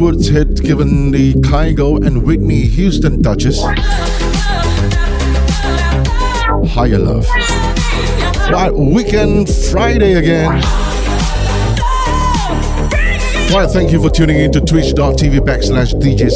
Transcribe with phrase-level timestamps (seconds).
[0.00, 3.60] Winwood hit given the Kygo and Whitney Houston touches.
[6.72, 7.26] Higher Love.
[8.50, 10.62] Right, weekend Friday again.
[13.52, 16.30] Right, thank you for tuning in to twitch.tv backslash DJ.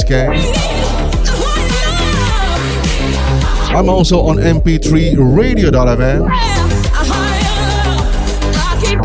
[3.74, 6.28] I'm also on mp3radio.fm.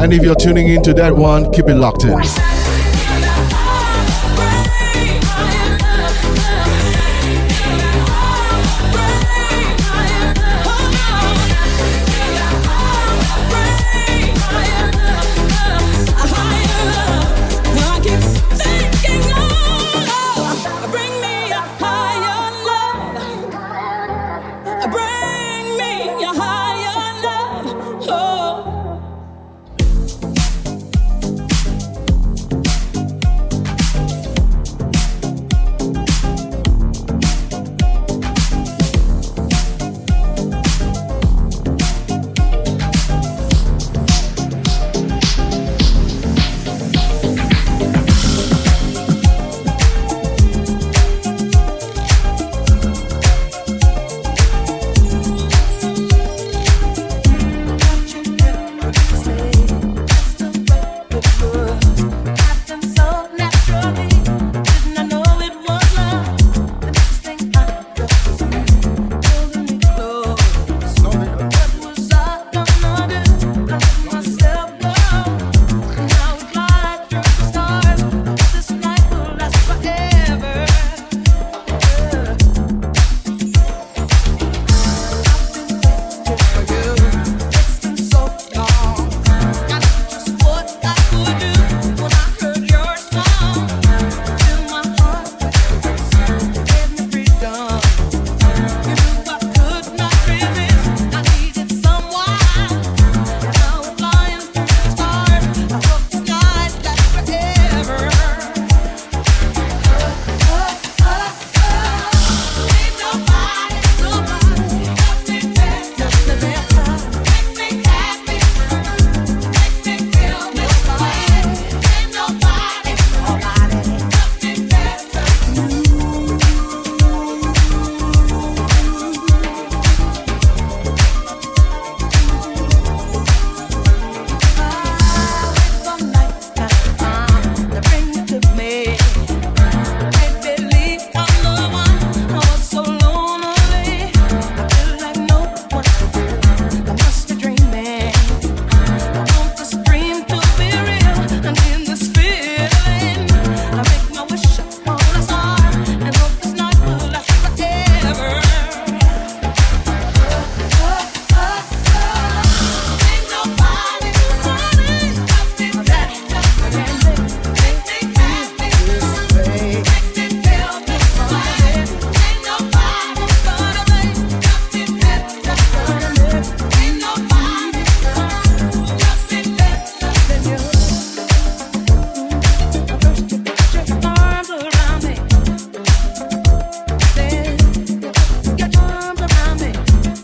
[0.01, 2.48] And if you're tuning into that one, keep it locked in.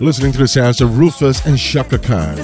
[0.05, 2.37] Listening to the sounds of Rufus and Chaka Khan.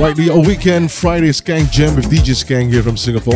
[0.00, 3.34] Right, the weekend Friday Skank Jam with DJ Skank here from Singapore.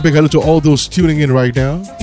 [0.00, 2.01] Big hello to all those tuning in right now.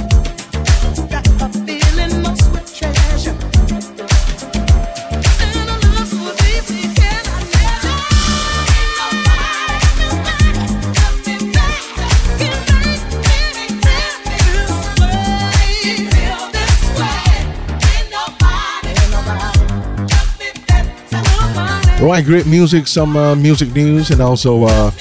[22.02, 24.92] Right, great music, some uh, music news, and also uh,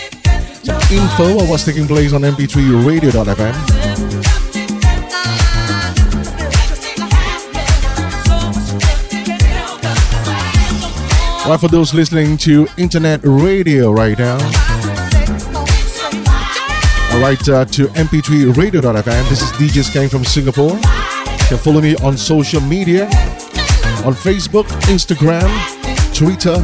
[0.64, 3.54] some info of what's taking place on mp3radio.fm.
[11.46, 14.34] Right, for those listening to internet radio right now,
[17.12, 19.28] all right, uh, to mp3radio.fm.
[19.28, 20.72] This is DJ Skank from Singapore.
[20.72, 23.04] You can follow me on social media
[24.04, 25.77] on Facebook, Instagram,
[26.18, 26.56] Twitter.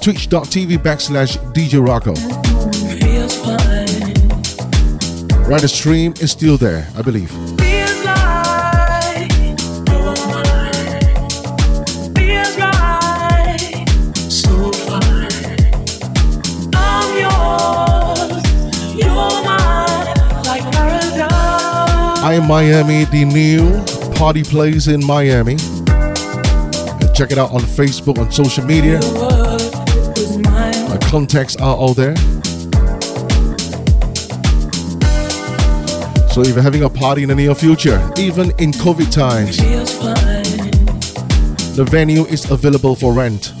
[0.00, 2.51] twitch.tv backslash DJ Rocco.
[5.52, 7.30] Right, the stream is still there, I believe.
[22.24, 25.58] I am Miami, the new party place in Miami.
[27.14, 28.98] Check it out on Facebook, on social media.
[30.88, 32.14] My contacts are all there.
[36.32, 39.58] So if you're having a party in the near future, even in COVID times,
[41.76, 43.52] the venue is available for rent.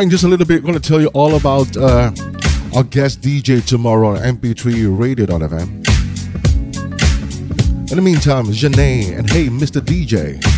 [0.00, 2.10] Right, in just a little bit, going to tell you all about uh,
[2.74, 5.68] our guest DJ tomorrow on MP3 Radio FM.
[7.90, 9.78] In the meantime, Zhané and Hey Mr.
[9.78, 10.49] DJ.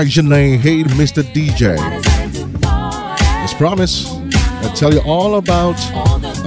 [0.00, 1.22] Rajanay Hey Mr.
[1.22, 1.76] DJ.
[3.44, 4.08] As promised,
[4.64, 5.76] I'll tell you all about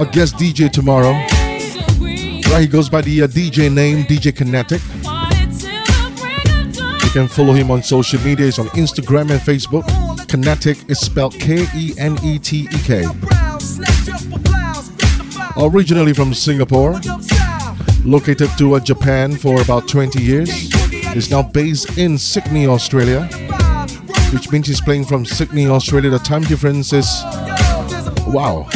[0.00, 1.12] a guest DJ tomorrow.
[2.50, 4.82] Right, he goes by the uh, DJ name DJ Kenetek.
[7.04, 8.46] You can follow him on social media.
[8.46, 9.84] He's on Instagram and Facebook.
[10.26, 13.04] Kenetek is spelled K E N E T E K.
[15.56, 17.00] Originally from Singapore,
[18.04, 20.50] located to uh, Japan for about 20 years,
[21.14, 23.28] is now based in Sydney, Australia,
[24.32, 26.10] which means he's playing from Sydney, Australia.
[26.10, 27.06] The time difference is
[28.28, 28.66] wow.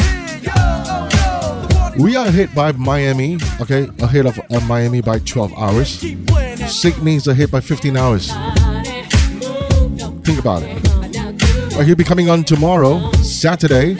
[1.97, 6.05] We are ahead by Miami, okay, ahead of uh, Miami by 12 hours.
[6.67, 8.31] Sydney is ahead by 15 hours.
[10.23, 11.85] Think about it.
[11.85, 13.93] He'll be coming on tomorrow, Saturday,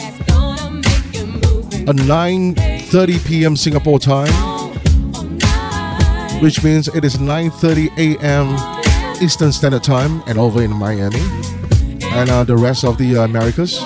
[1.88, 3.56] at 9:30 p.m.
[3.56, 4.32] Singapore time,
[6.40, 8.69] which means it is 9:30 a.m.
[9.20, 11.20] Eastern Standard Time, and over in Miami,
[12.02, 13.78] and uh, the rest of the uh, Americas.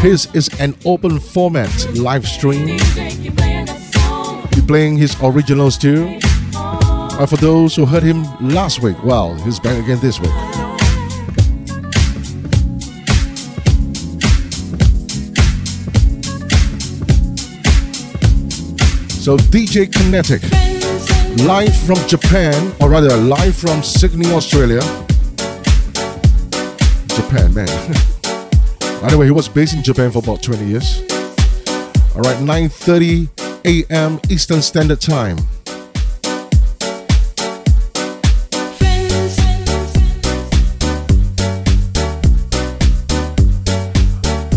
[0.00, 2.68] His is an open format live stream.
[2.68, 6.18] He's playing his originals too.
[6.54, 10.57] Uh, for those who heard him last week, well, he's back again this week.
[19.28, 20.40] So DJ Kenetek,
[21.46, 24.80] live from Japan, or rather live from Sydney, Australia.
[27.08, 27.66] Japan, man.
[29.02, 31.02] By the way, he was based in Japan for about 20 years.
[32.16, 33.28] All right, 9:30
[33.66, 34.18] a.m.
[34.30, 35.36] Eastern Standard Time.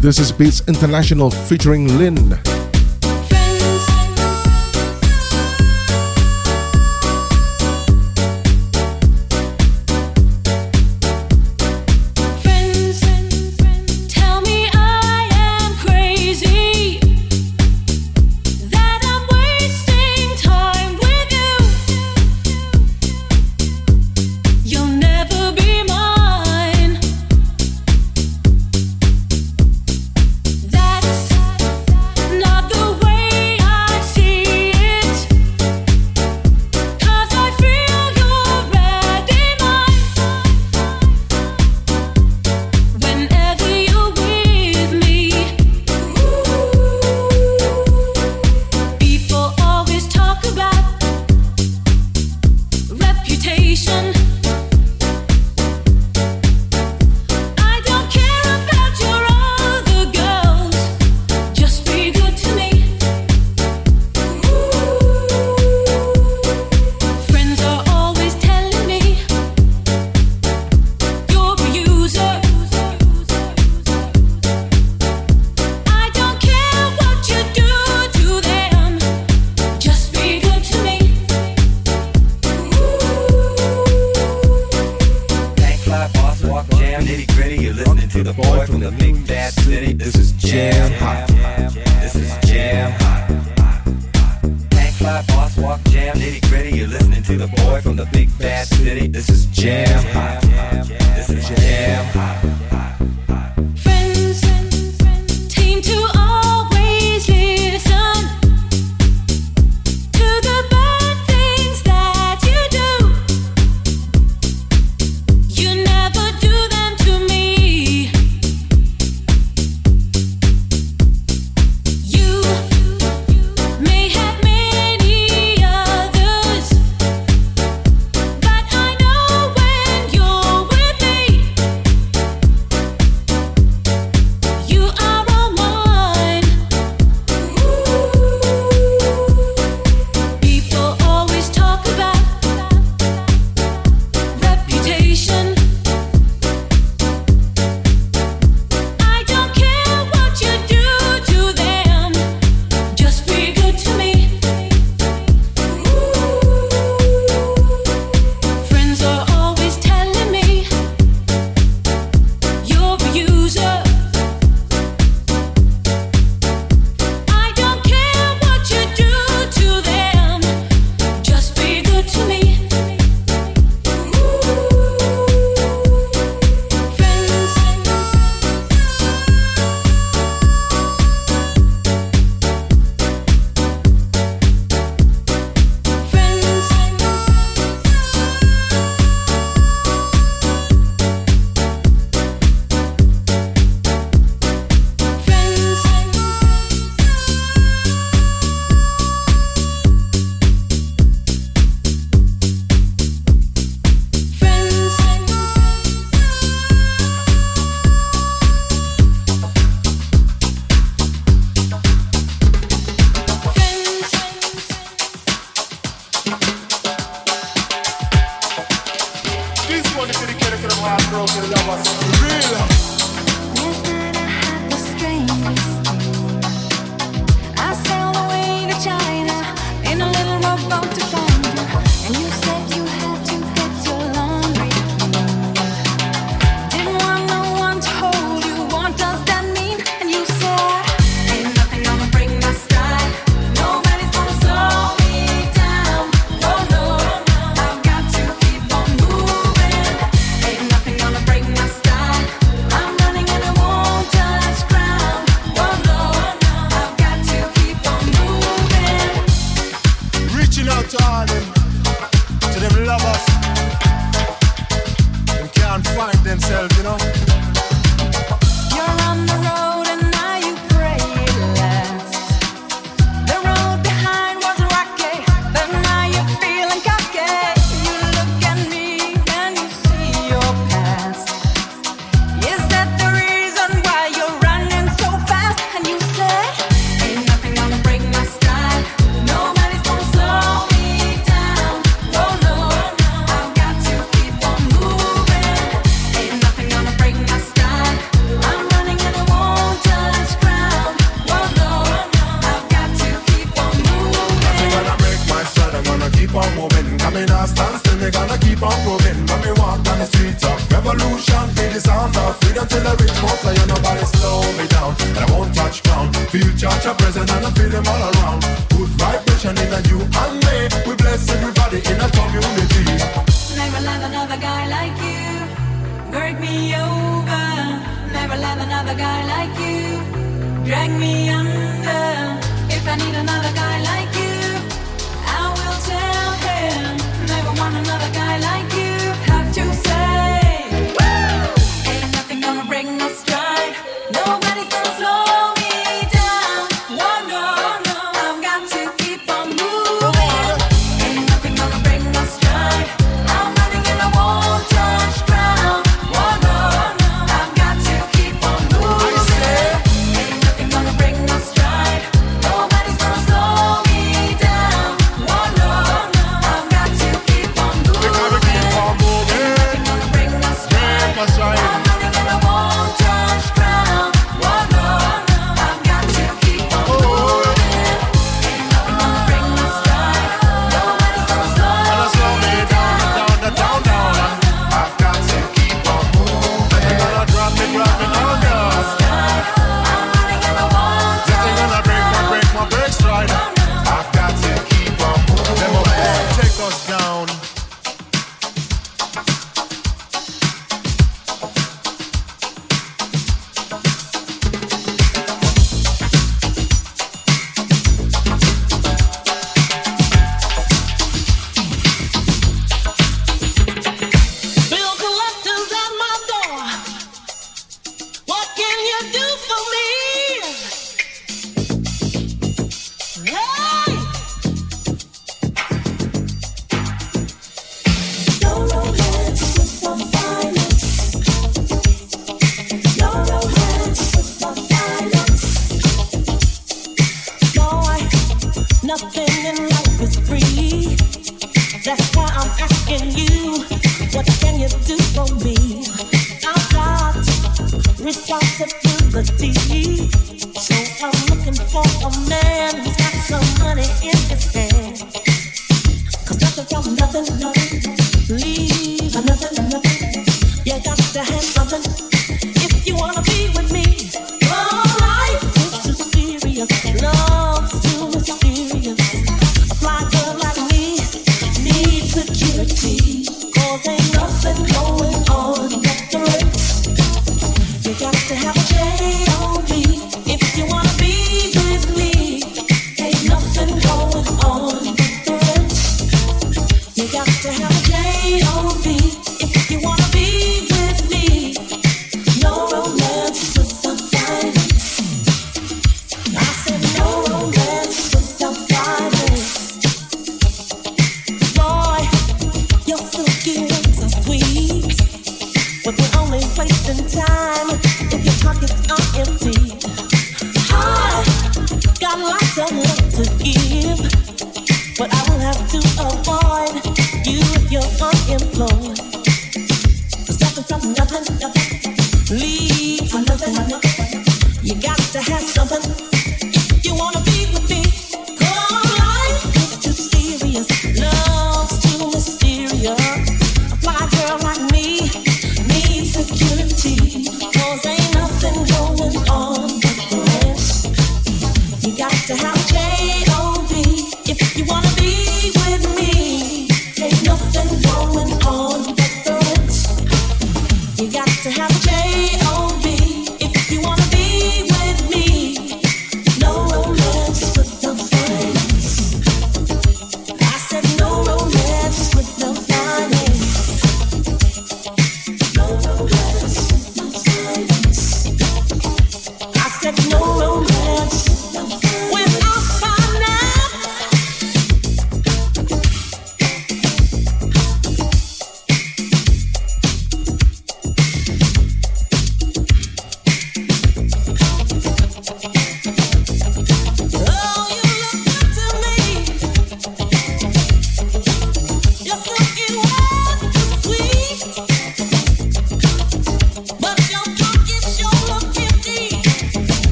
[0.00, 2.53] This is Beats International featuring Lynn.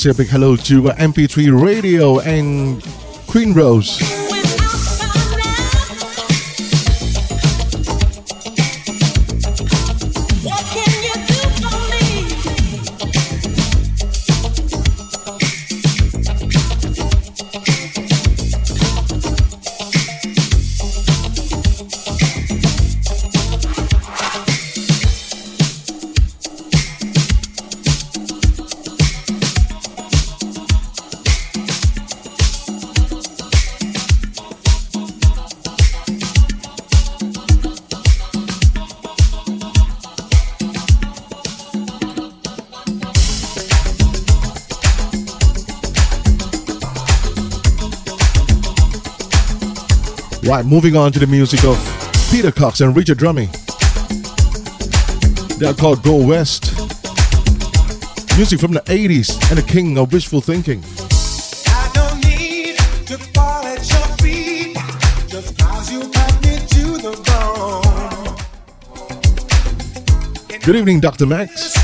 [0.00, 2.82] Say a big hello to uh, MP3 Radio and
[3.26, 4.19] Queen Rose.
[50.50, 51.78] Right, moving on to the music of
[52.32, 53.48] Peter Cox and Richard Drummie.
[55.58, 56.76] They're called Go West.
[58.36, 60.80] Music from the 80s and the king of wishful thinking.
[70.64, 71.26] Good evening, Dr.
[71.26, 71.79] Max.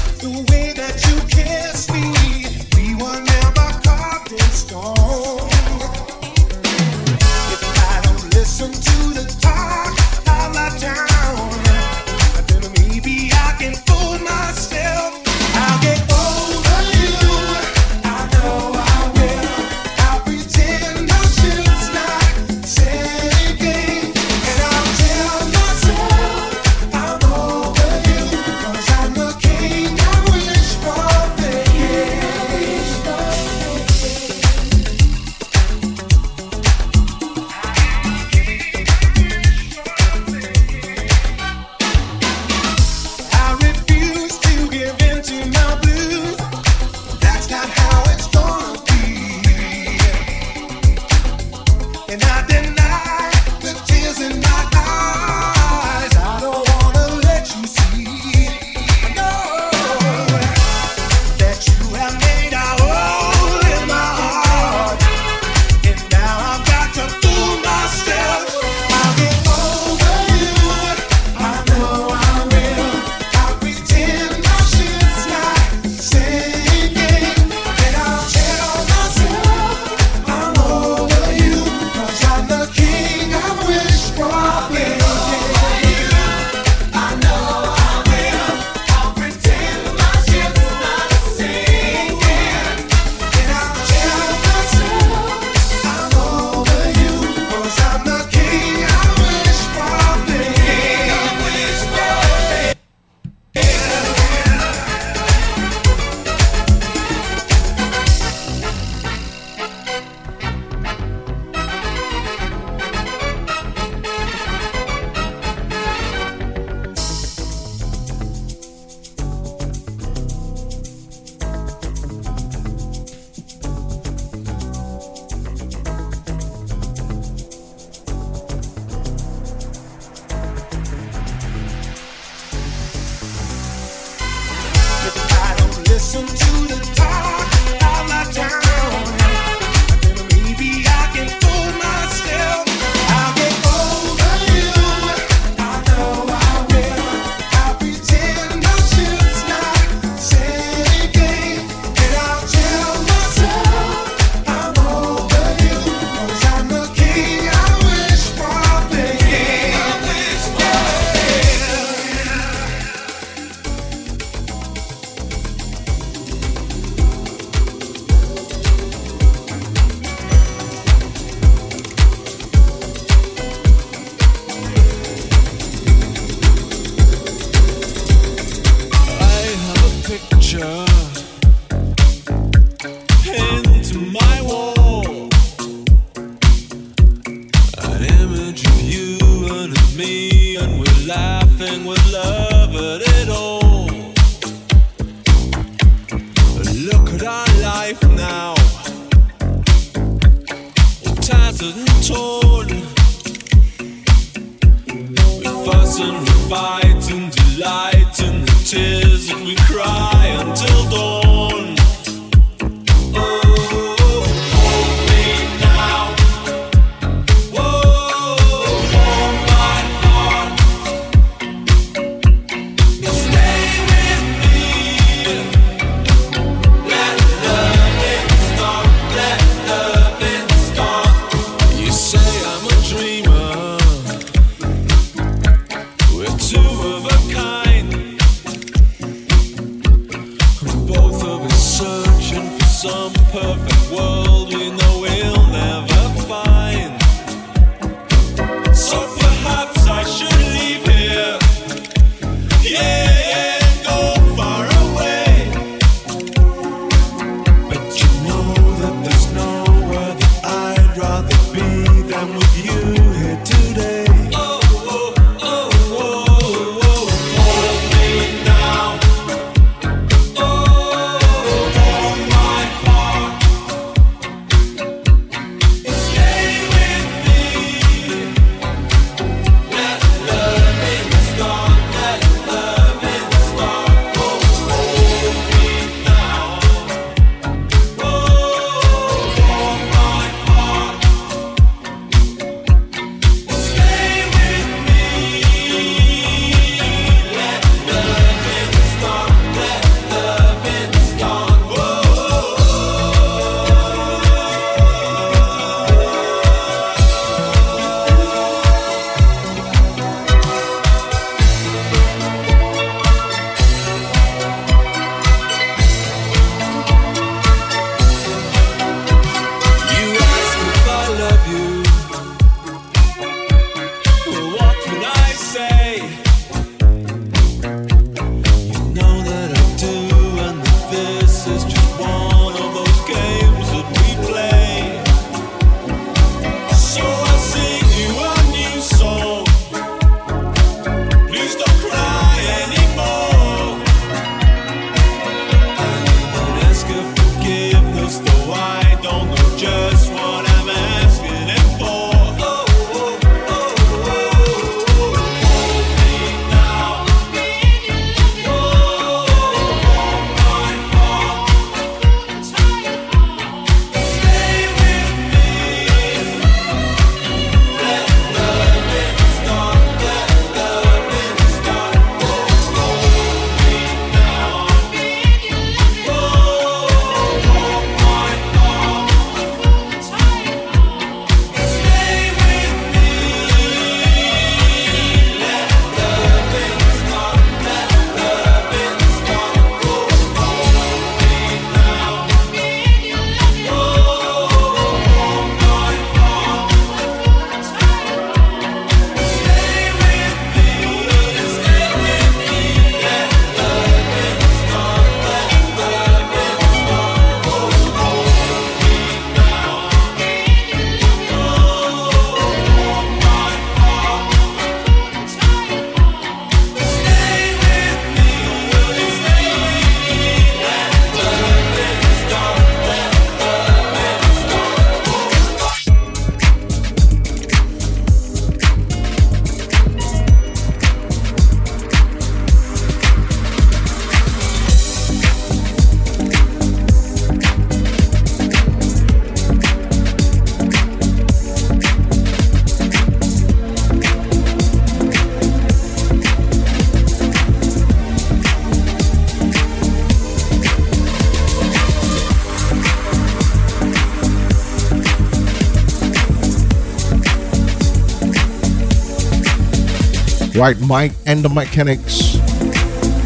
[460.87, 462.35] Mike and the Mechanics.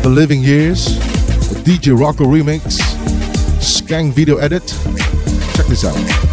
[0.03, 0.87] The Living Years.
[1.51, 2.81] The DJ Rocco remix.
[3.61, 4.67] Skank video edit.
[5.55, 6.30] Check this out.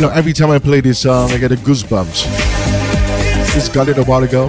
[0.00, 2.24] You know, every time I play this song, I get a goosebumps.
[3.52, 4.48] Just got it a while ago.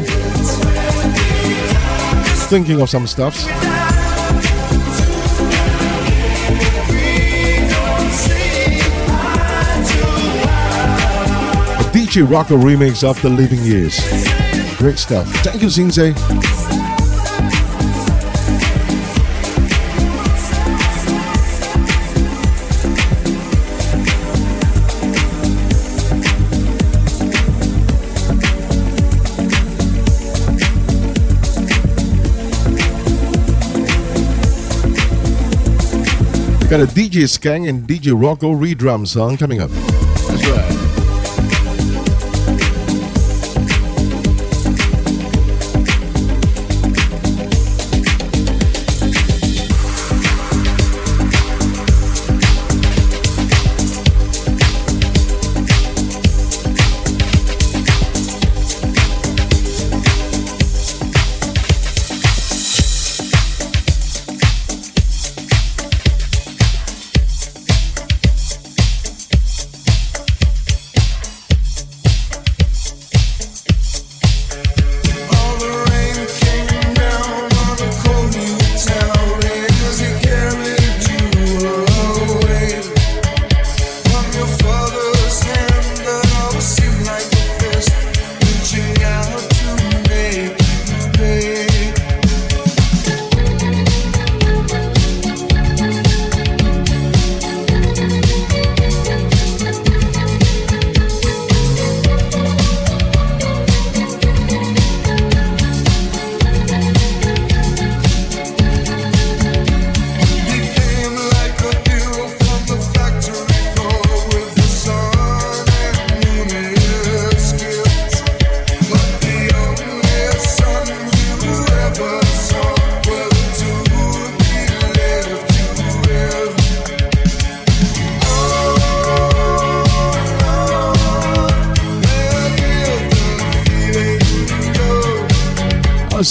[2.47, 3.43] Thinking of some stuffs.
[11.91, 13.99] DJ Rocco remix of The Living Years.
[14.77, 15.27] Great stuff.
[15.43, 16.13] Thank you, Sensei.
[36.71, 39.69] Got a DJ Skang and DJ Rocco redrum song coming up.
[39.71, 40.90] That's right.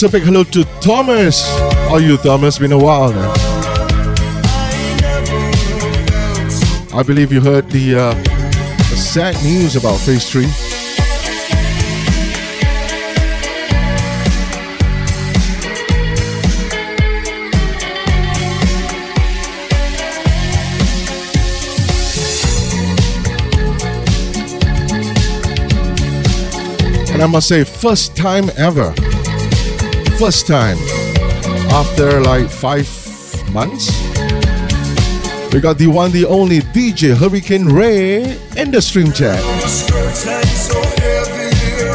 [0.03, 1.46] Also, big hello to Thomas.
[1.90, 2.59] Are you, Thomas?
[2.59, 3.32] Been a while now.
[6.94, 10.44] I believe you heard the, uh, the sad news about Phase 3.
[27.12, 28.94] And I must say, first time ever.
[30.21, 30.77] First time.
[31.73, 32.87] After like five
[33.55, 33.89] months.
[35.51, 39.41] We got the one, the only DJ Hurricane Ray in the stream chat.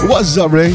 [0.09, 0.73] What's up, Ray?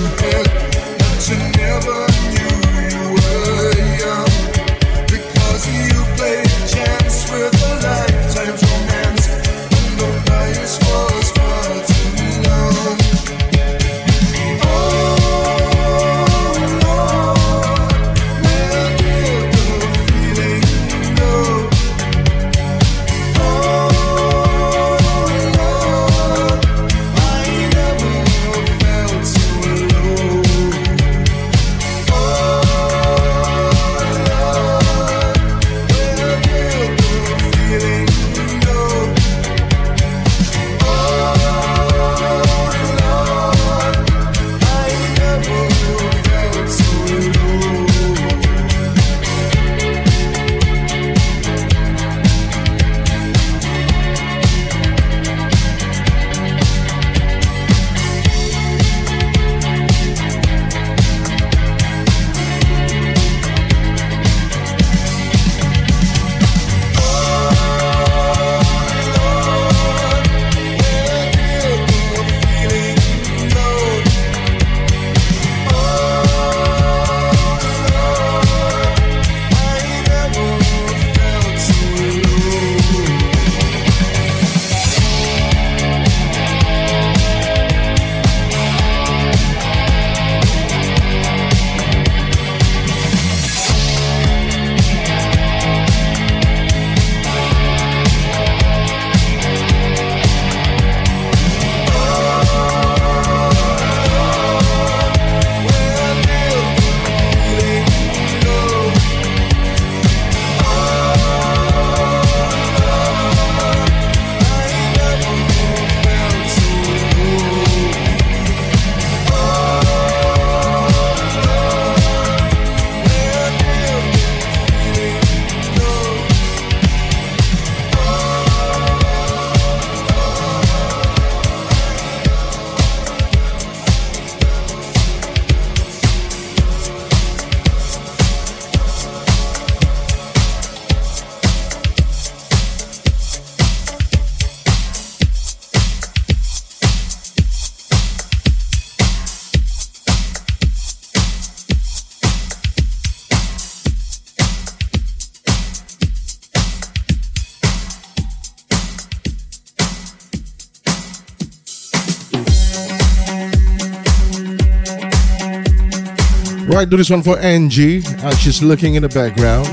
[166.80, 168.00] Right, do this one for Angie.
[168.22, 169.66] Uh, she's looking in the background.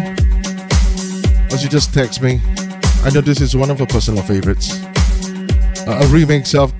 [1.53, 2.41] As she just text me,
[3.01, 4.83] I know this is one of her personal favorites.
[5.87, 6.73] Uh, a remix of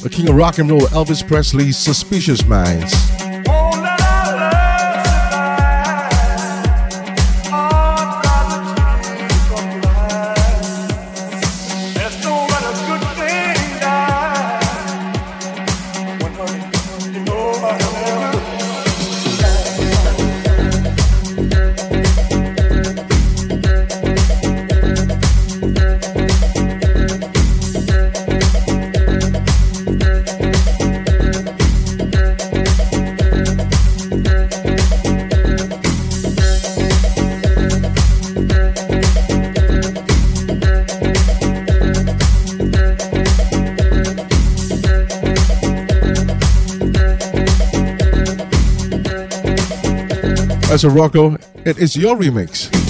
[0.00, 3.21] the king of rock and roll, Elvis Presley's Suspicious Minds.
[50.82, 52.81] So Rocco, it is your remix.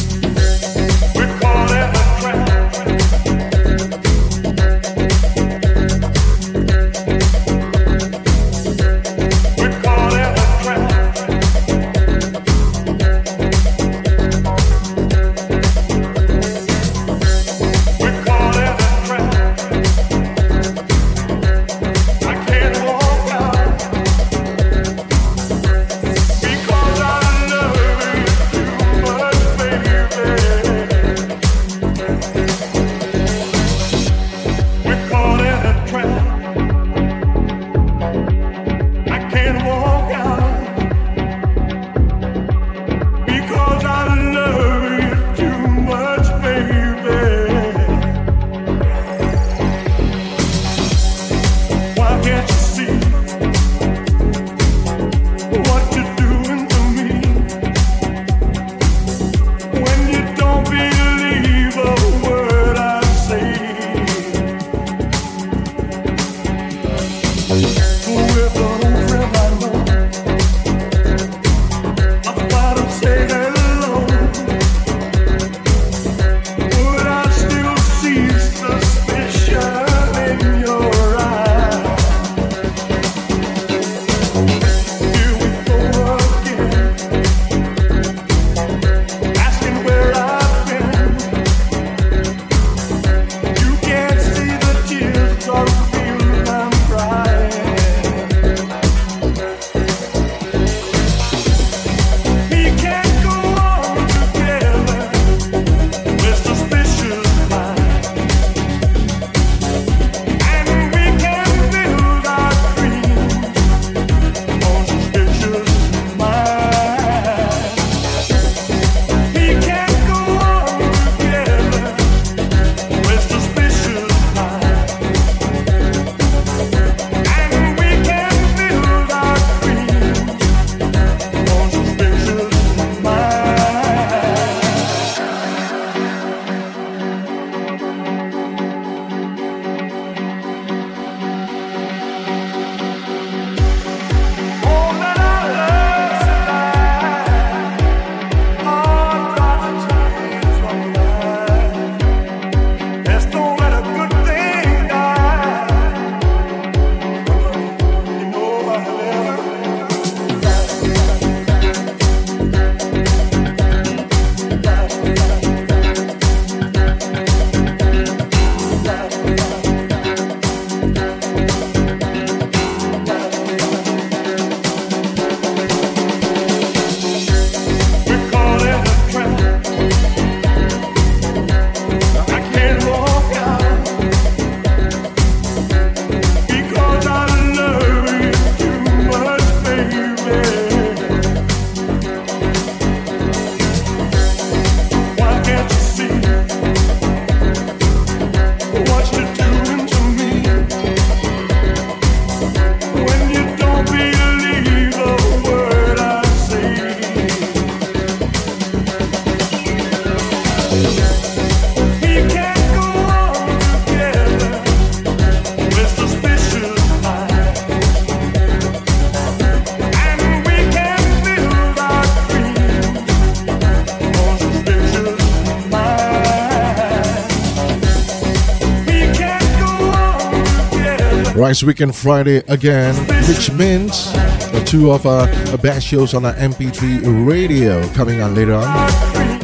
[231.53, 232.95] Rise Weekend Friday again,
[233.29, 234.11] which means
[234.53, 238.65] the two of uh, our best shows on our MP3 radio coming on later on.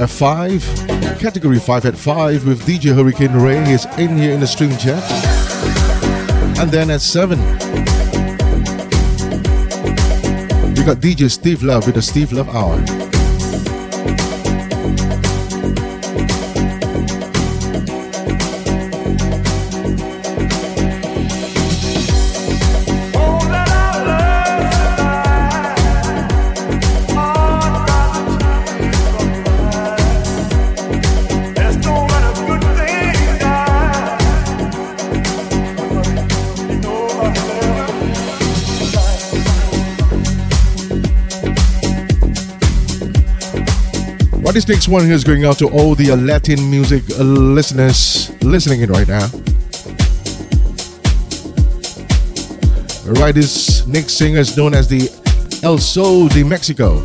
[0.00, 3.62] At 5, category 5 at 5 with DJ Hurricane Ray.
[3.66, 5.04] He's in here in the stream chat.
[6.58, 7.38] And then at 7,
[10.76, 13.07] we got DJ Steve Love with the Steve Love Hour.
[44.58, 48.90] This next one here is going out to all the Latin music listeners listening in
[48.90, 49.28] right now.
[53.22, 55.08] Right, this next singer is known as the
[55.62, 56.96] El Sol de Mexico.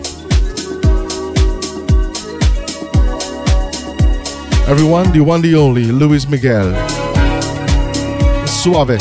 [4.68, 6.74] Everyone, the one, the only, Luis Miguel.
[8.48, 8.98] Suave.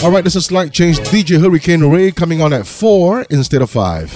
[0.00, 1.00] All right, this is slight change.
[1.00, 4.12] DJ Hurricane Ray coming on at 4 instead of 5.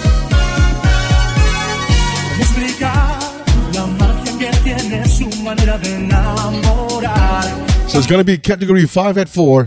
[7.88, 9.66] So it's going to be category 5 at 4.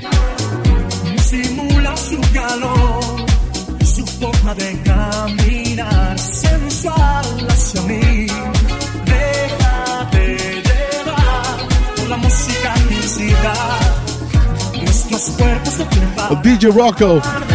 [16.41, 17.54] DJ Rocco.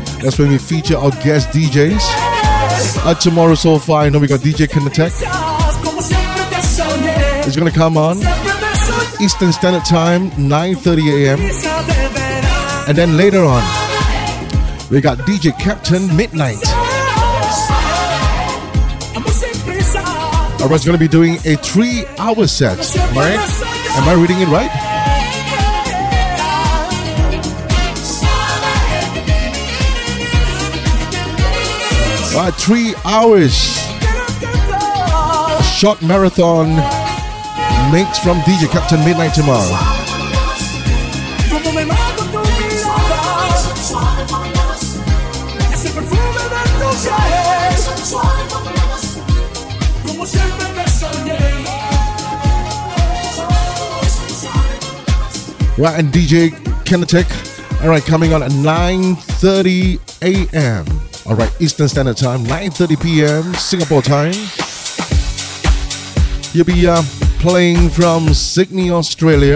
[0.21, 1.99] that's when we feature our guest DJs.
[3.03, 5.11] Uh, tomorrow so far, I know we got DJ Kenetek.
[7.45, 8.17] It's going to come on
[9.21, 11.39] Eastern Standard Time, 9.30 a.m.
[12.87, 13.61] And then later on,
[14.89, 16.57] we got DJ Captain Midnight.
[20.61, 22.77] I was to be doing a three-hour set,
[23.15, 23.39] right?
[23.97, 24.71] Am I reading it right?
[32.33, 33.53] Uh, three hours.
[35.77, 36.69] Short marathon
[37.91, 39.67] mix from DJ Captain Midnight tomorrow.
[55.77, 56.51] Right, and DJ
[56.85, 57.81] Kenetek.
[57.81, 61.10] All right, coming on at 9:30 a.m.
[61.31, 63.53] All right, Eastern Standard Time, 9:30 p.m.
[63.53, 64.33] Singapore time.
[66.51, 67.01] You'll be uh,
[67.39, 69.55] playing from Sydney, Australia,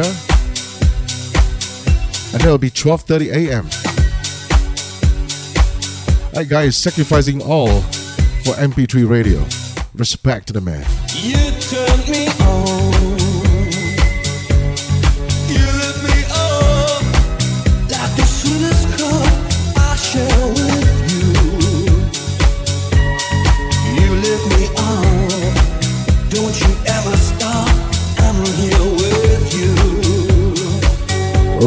[2.31, 3.65] and that'll be 12:30 a.m.
[6.31, 7.81] That guy is sacrificing all
[8.45, 9.45] for MP3 radio.
[9.95, 11.04] Respect to the man.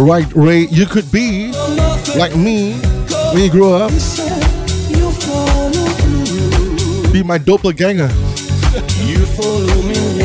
[0.09, 1.53] Right, Ray, you could be
[2.17, 2.73] like me
[3.35, 3.91] when you grow up.
[7.13, 8.09] Be my doppelganger.
[9.05, 10.18] You follow me.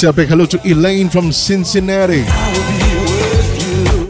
[0.00, 2.24] Say a big hello to Elaine from Cincinnati.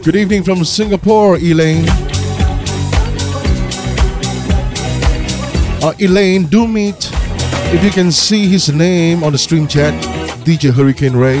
[0.01, 1.83] Good evening from Singapore, Elaine.
[5.83, 7.11] Uh, Elaine, do meet
[7.73, 9.93] if you can see his name on the stream chat,
[10.45, 11.39] DJ Hurricane Ray.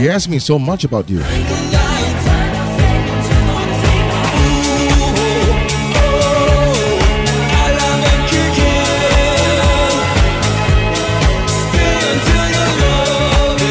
[0.00, 1.20] He asked me so much about you.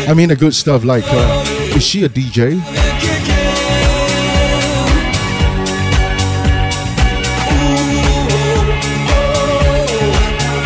[0.09, 1.43] I mean, the good stuff like, uh,
[1.75, 2.59] is she a DJ?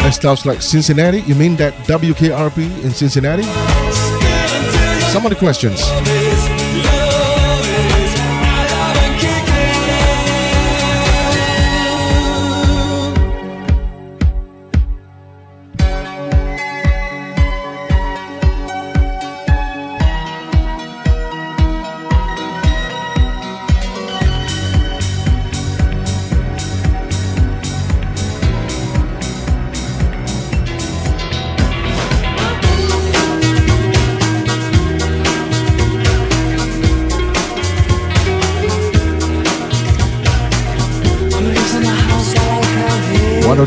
[0.05, 1.19] And stuff like Cincinnati?
[1.23, 3.43] You mean that WKRP in Cincinnati?
[5.11, 5.81] Some of the questions.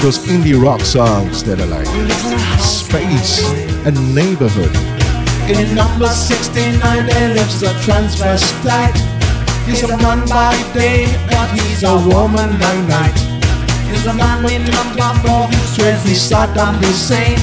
[0.07, 1.91] Those indie rock songs that are like
[2.63, 3.43] space
[3.83, 4.71] and neighborhood.
[5.51, 8.95] In number 69 there lives a transvestite.
[9.67, 13.19] He's a man by day, but he's a woman by night.
[13.91, 17.35] He's a man with number four who swears he's Saddam Hussein.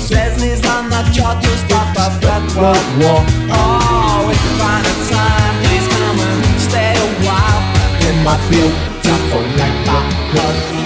[0.00, 3.20] Says he's on the chart to stop a third world war.
[3.52, 7.60] Oh, if you find a time, please come and stay a while
[8.08, 10.85] in my beautiful neighborhood.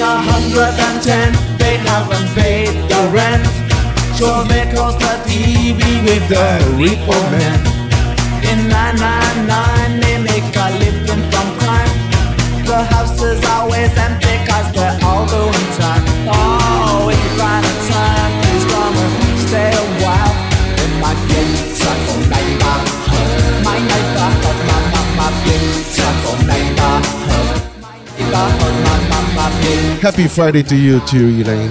[0.00, 1.28] A hundred and ten,
[1.58, 3.44] they haven't paid the rent.
[4.16, 5.76] So they close the TV
[6.08, 7.60] with the repo man.
[8.48, 11.92] In 999, they make a living from crime.
[12.64, 16.04] The house is always empty cause they're all doing time.
[16.32, 20.34] Oh, if you find a time, please come and stay a while.
[20.80, 22.88] In my beautiful neighborhood.
[23.68, 27.52] My neighborhood, my, my, my beautiful neighborhood.
[28.16, 28.99] Neighborhood, my, my, my
[30.00, 31.70] Happy Friday to you too, Elaine.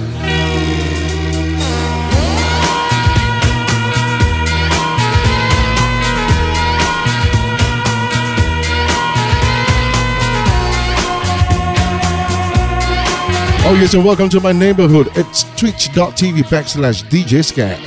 [13.62, 15.10] Oh, yes, and welcome to my neighborhood.
[15.14, 17.80] It's twitch.tv backslash DJ Scan.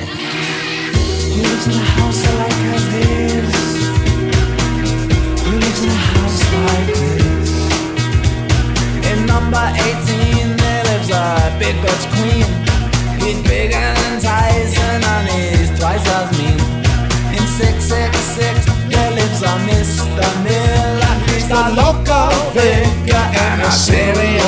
[9.53, 12.49] Number 18, there lives a big Dutch queen.
[13.21, 16.57] He's bigger than Tyson and he's twice as mean.
[17.37, 20.25] In 666, there lives a Mr.
[20.41, 21.13] Miller.
[21.29, 24.42] He's a local figure and a serial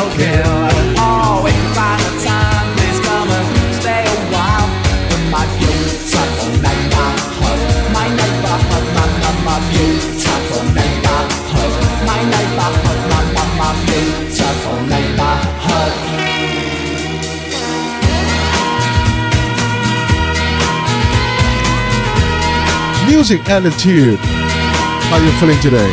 [23.15, 24.19] Music attitude.
[24.19, 25.89] How you feeling today?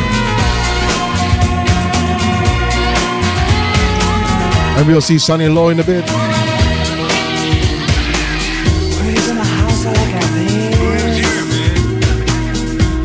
[4.77, 6.03] And we'll see Sunny Law in a bit.
[6.03, 6.17] Who
[9.07, 10.75] lives in a house like this?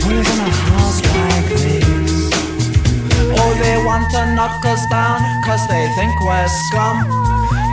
[0.02, 1.86] Who lives in a house like this?
[3.62, 4.84] They want to knock us
[5.68, 7.06] they think we're scum.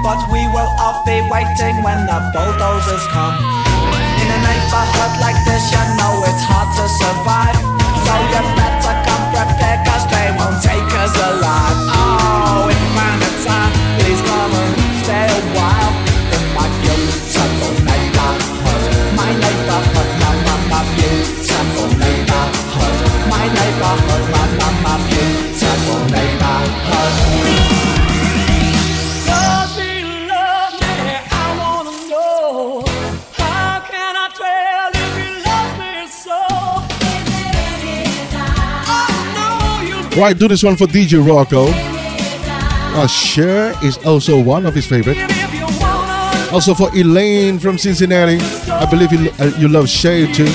[0.04, 4.15] But we will all be waiting when the bulldozers come.
[4.36, 7.56] A neighborhood like this, you know it's hard to survive.
[8.04, 9.26] So you better come
[10.12, 11.78] they won't take us alive.
[11.96, 13.25] Oh, if you
[40.18, 41.66] Right, do this one for DJ Rocco.
[41.68, 45.18] Uh, Cher is also one of his favorite.
[46.54, 48.38] Also for Elaine from Cincinnati.
[48.72, 50.46] I believe you, uh, you love Cher too.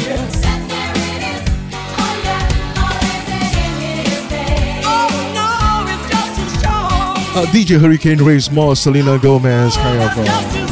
[7.33, 10.11] Uh, DJ Hurricane Race more Selena Gomez, kind of.
[10.17, 10.71] Uh,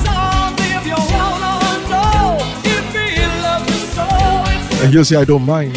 [4.83, 5.77] and you'll I don't mind.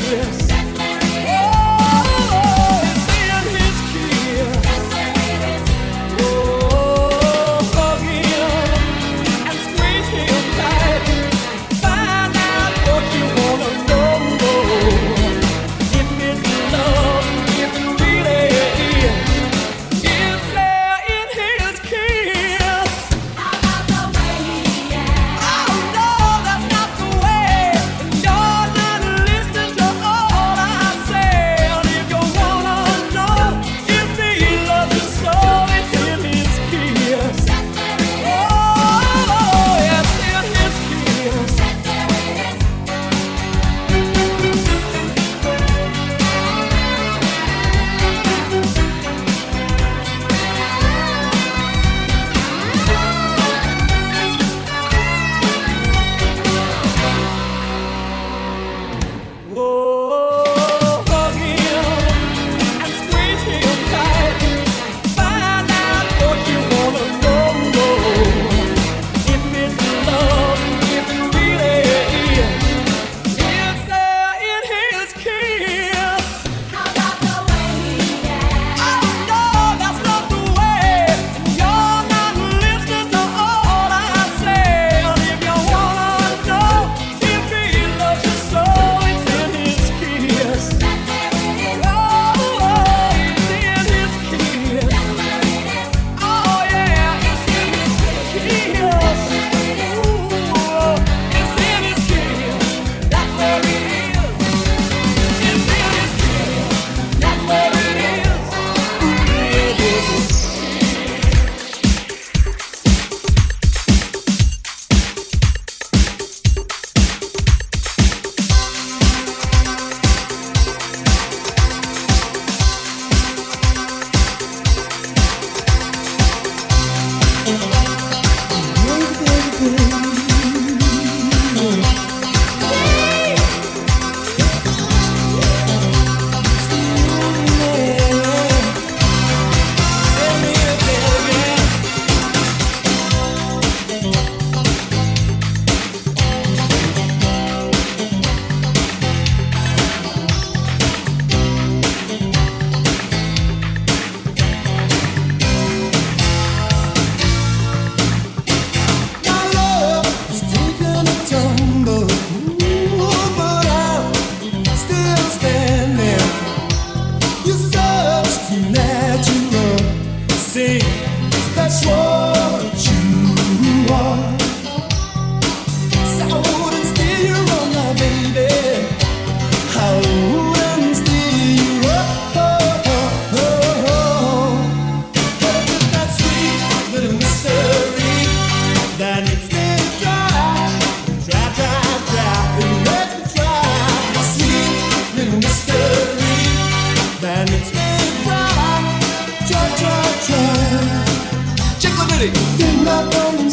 [202.21, 203.49] Did not know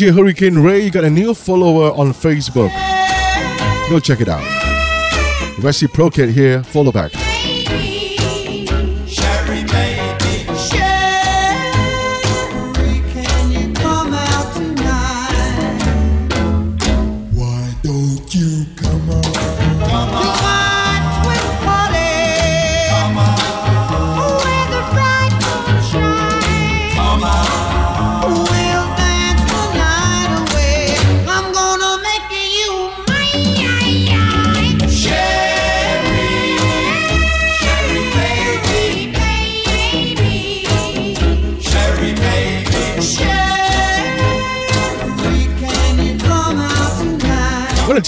[0.00, 2.70] DJ Hurricane Ray got a new follower on Facebook.
[3.90, 4.40] Go check it out.
[5.58, 7.12] Reciprocate here, follow back.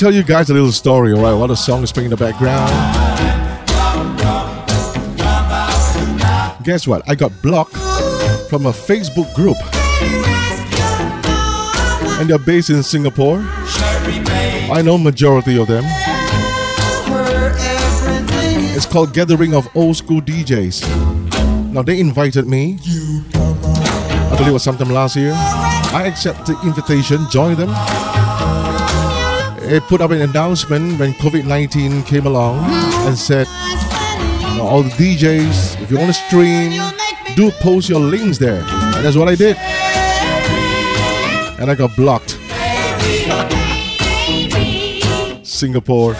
[0.03, 1.39] Tell you guys a little story, alright?
[1.39, 2.69] While the song is playing in the background.
[6.65, 7.09] Guess what?
[7.09, 7.77] I got blocked
[8.51, 9.57] from a Facebook group.
[12.19, 13.39] And they're based in Singapore.
[14.75, 15.85] I know majority of them.
[18.75, 21.73] It's called Gathering of Old School DJs.
[21.73, 22.81] Now they invited me.
[23.37, 25.31] I believe it was sometime last year.
[25.33, 28.12] I accepted the invitation, joined them
[29.65, 32.65] it put up an announcement when COVID 19 came along
[33.07, 33.47] and said,
[34.61, 36.73] all the DJs, if you want to stream,
[37.37, 38.63] do post your links there.
[38.63, 39.57] And that's what I did.
[41.61, 42.39] And I got blocked.
[45.47, 46.15] Singapore.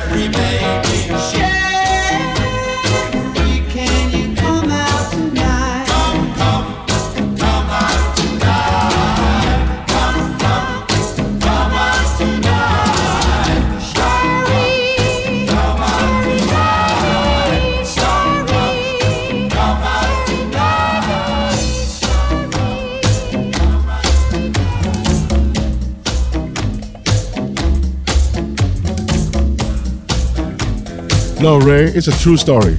[31.43, 32.77] No, Ray, it's a true story.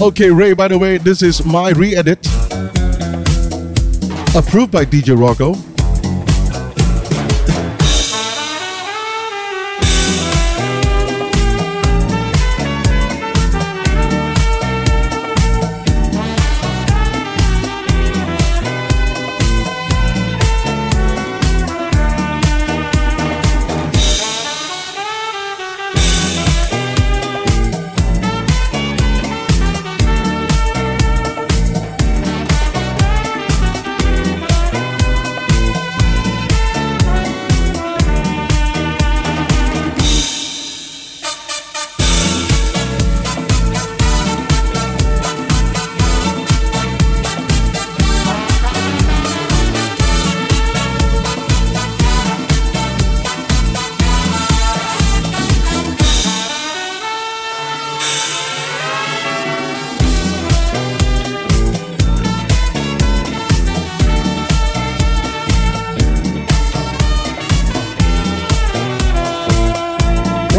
[0.00, 2.24] Okay, Ray, by the way, this is my re edit.
[4.36, 5.56] Approved by DJ Rocco.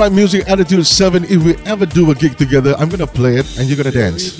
[0.09, 1.25] Music Attitude 7.
[1.25, 4.37] If we ever do a gig together, I'm gonna play it and you're gonna dance.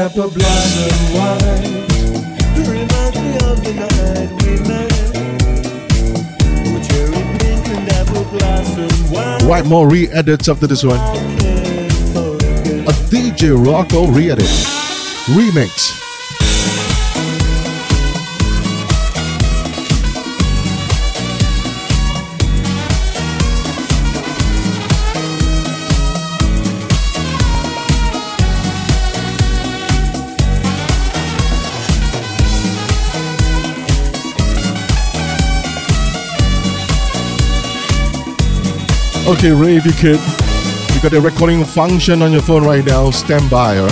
[0.00, 1.86] Apple blossom wine
[2.66, 4.90] reminds me of the night we met.
[6.66, 9.46] Oh, cherry pink and apple blossom wine.
[9.46, 10.98] Right, more re-edits after this one.
[12.86, 14.46] A DJ Rocco re-edit
[15.36, 15.99] remix.
[39.30, 40.18] Okay, Ray, if you could,
[40.92, 43.12] you got a recording function on your phone right now.
[43.12, 43.86] Stand by, all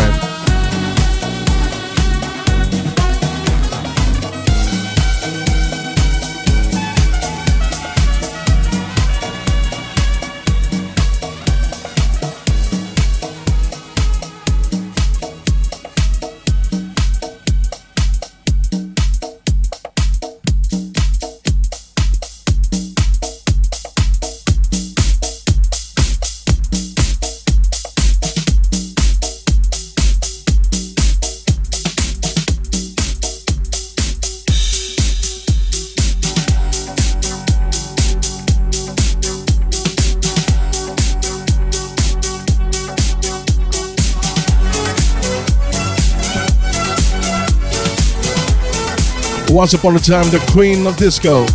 [49.59, 51.43] Once Upon a Time, the Queen of Disco.
[51.43, 51.47] A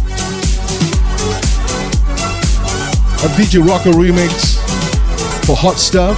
[3.38, 4.58] DJ Rocco remix
[5.46, 6.18] for Hot Stuff,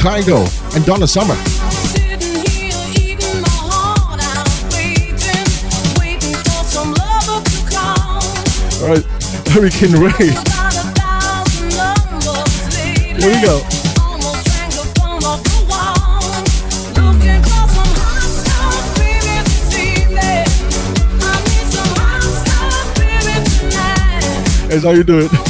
[0.00, 0.42] Kygo,
[0.74, 1.36] and Donna Summer.
[8.82, 9.04] All right,
[9.52, 10.34] Hurricane Ray.
[13.20, 13.75] Here we go.
[24.82, 25.45] How you do it.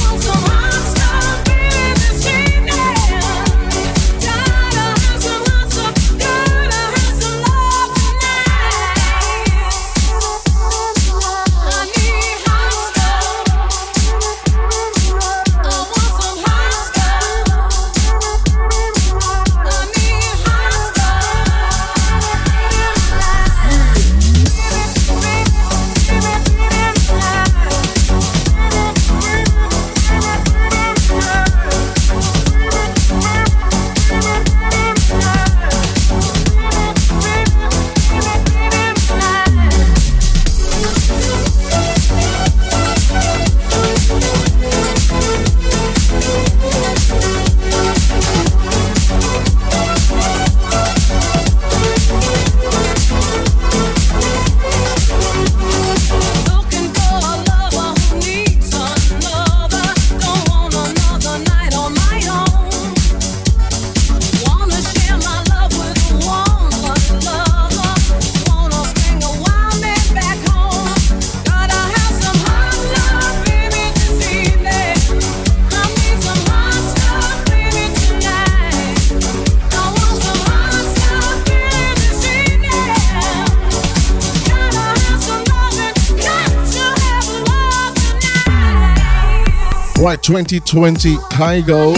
[90.27, 91.95] 2020 Kygo.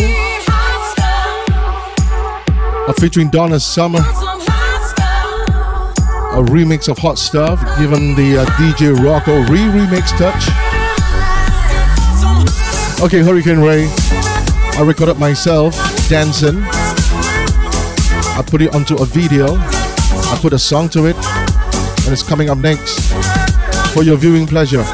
[3.00, 4.00] Featuring Donna Summer.
[4.00, 4.02] A
[6.52, 10.44] remix of Hot Stuff, given the uh, DJ Rocco re remix touch.
[13.00, 13.88] Okay, Hurricane Ray.
[14.76, 15.74] I recorded myself
[16.10, 16.62] dancing.
[16.66, 19.56] I put it onto a video.
[19.56, 21.16] I put a song to it.
[22.04, 23.10] And it's coming up next
[23.94, 24.84] for your viewing pleasure.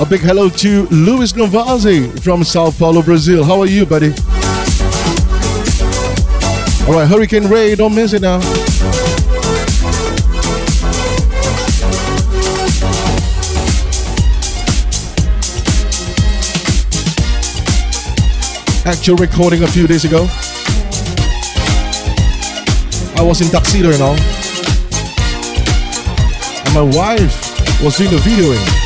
[0.00, 3.42] A big hello to Luis Novazzi from Sao Paulo, Brazil.
[3.42, 4.10] How are you, buddy?
[6.86, 8.36] All right, Hurricane Ray, don't miss it now.
[18.86, 20.28] Actual recording a few days ago.
[23.16, 24.16] I was in tuxedo and all.
[26.66, 28.77] And my wife was doing the videoing.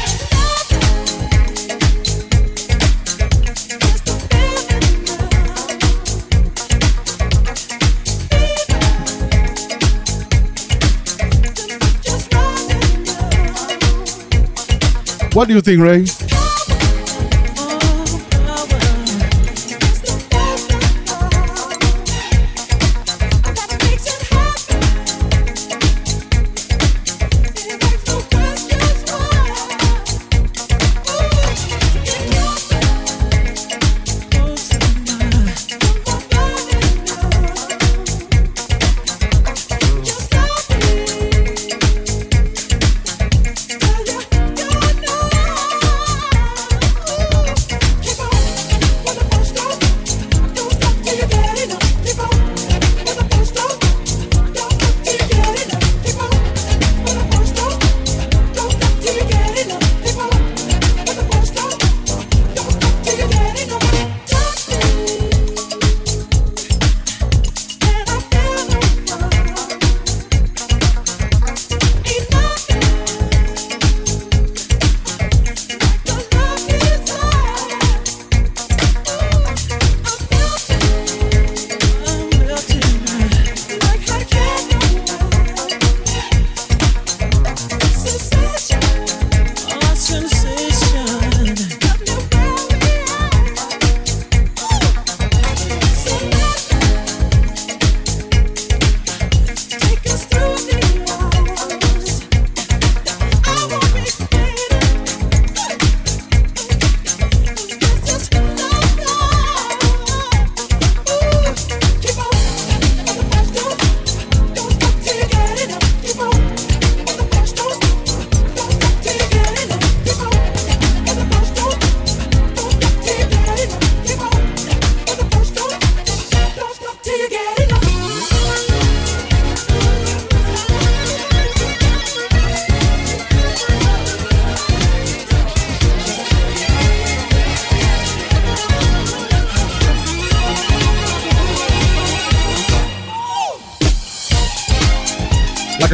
[15.34, 16.04] What do you think, Ray?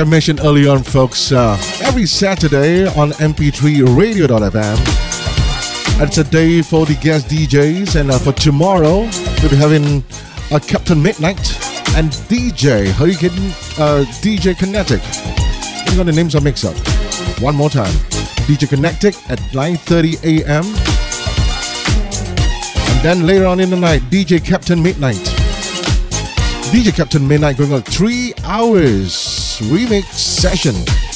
[0.09, 4.79] Mentioned earlier on, folks, uh, every Saturday on mp3radio.fm,
[6.03, 8.01] it's a day for the guest DJs.
[8.01, 9.01] And uh, for tomorrow,
[9.43, 10.03] we'll be having
[10.51, 11.39] uh, Captain Midnight
[11.95, 15.03] and DJ Hurricane uh, DJ Kenetek.
[15.91, 16.77] You got the names are mixed up.
[17.43, 17.93] One more time.
[18.49, 20.65] DJ Kenetek at 9.30 a.m.
[22.97, 25.17] And then later on in the night, DJ Captain Midnight.
[26.73, 29.18] DJ Captain Midnight going on three hours
[29.61, 31.08] remix session.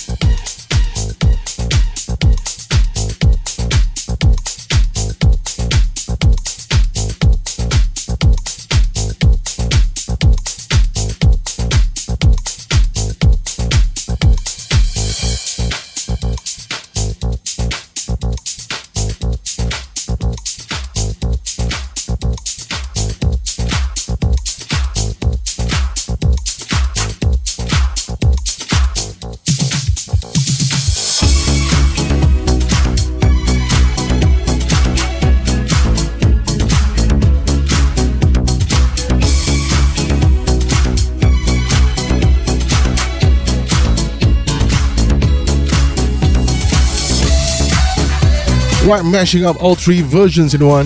[49.01, 50.85] Mashing up all three versions in one.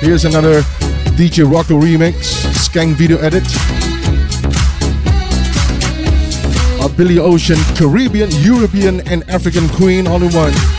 [0.00, 0.62] Here's another
[1.18, 3.44] DJ Rocco remix, Skank video edit.
[6.82, 10.75] A Billy Ocean, Caribbean, European, and African queen all in one.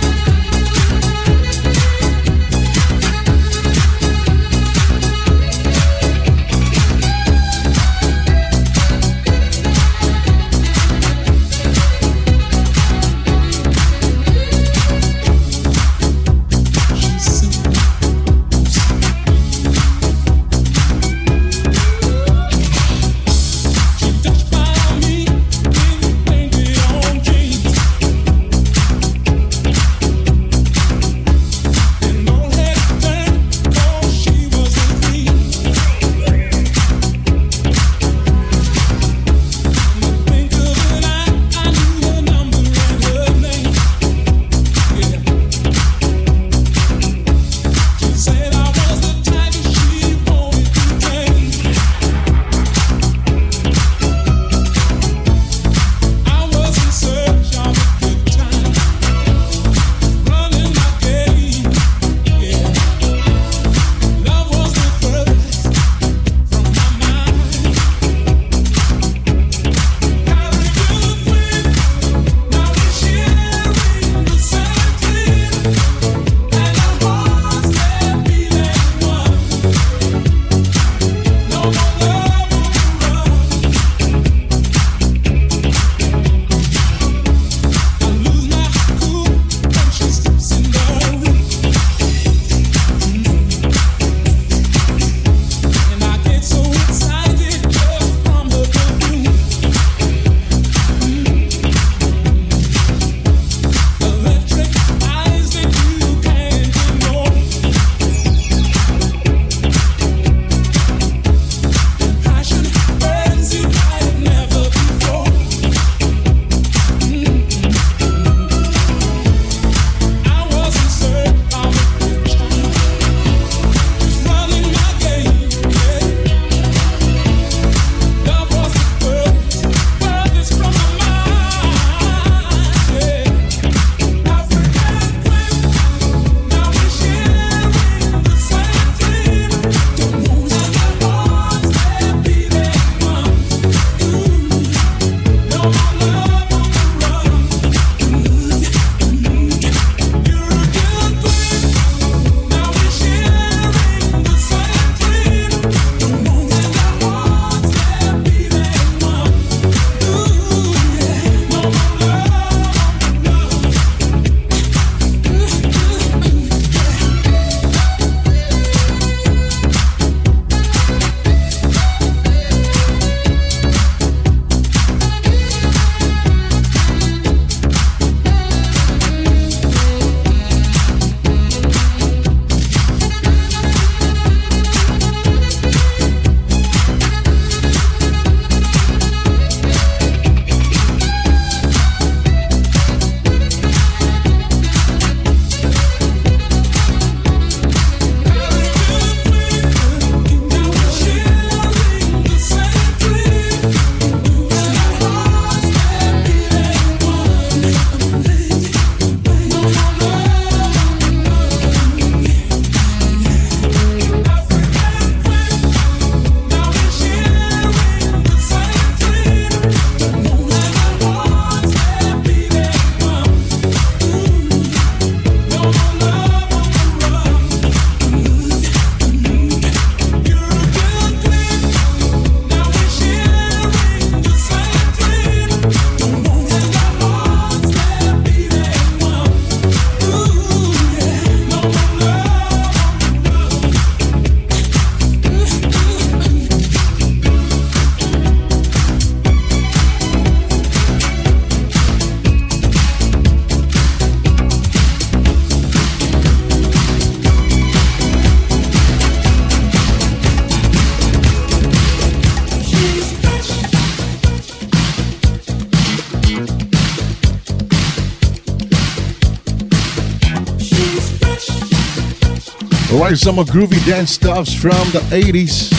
[273.16, 275.72] Some more groovy dance stuffs from the 80s.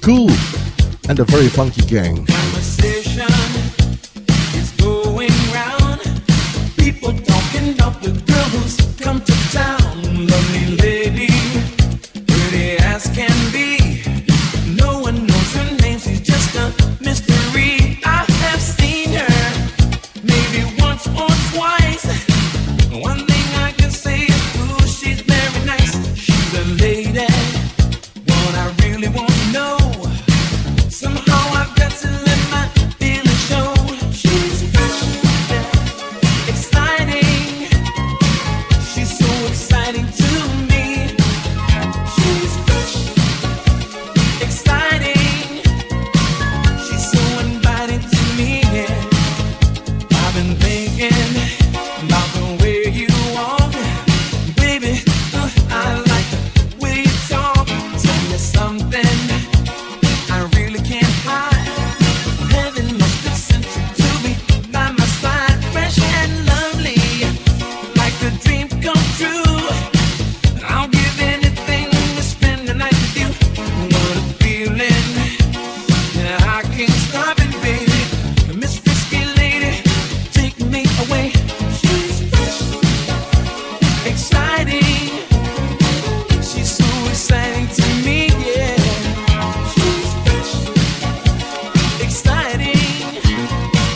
[0.00, 0.30] Cool.
[1.08, 2.26] And the very funky gang.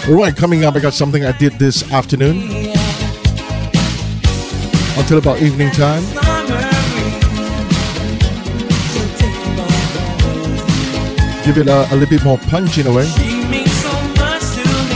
[0.08, 2.38] Alright, coming up, I got something I did this afternoon
[4.96, 6.02] until about evening time.
[11.44, 13.04] Give it a, a little bit more punch in a way.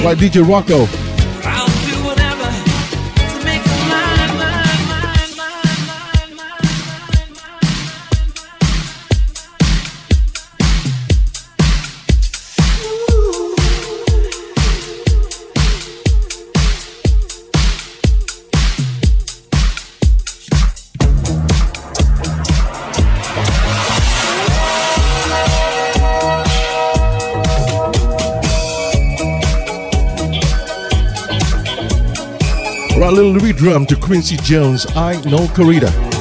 [0.03, 1.02] Right, DJ Rocco.
[33.63, 34.85] Drum to Quincy Jones.
[34.97, 36.12] Ai No Corrida.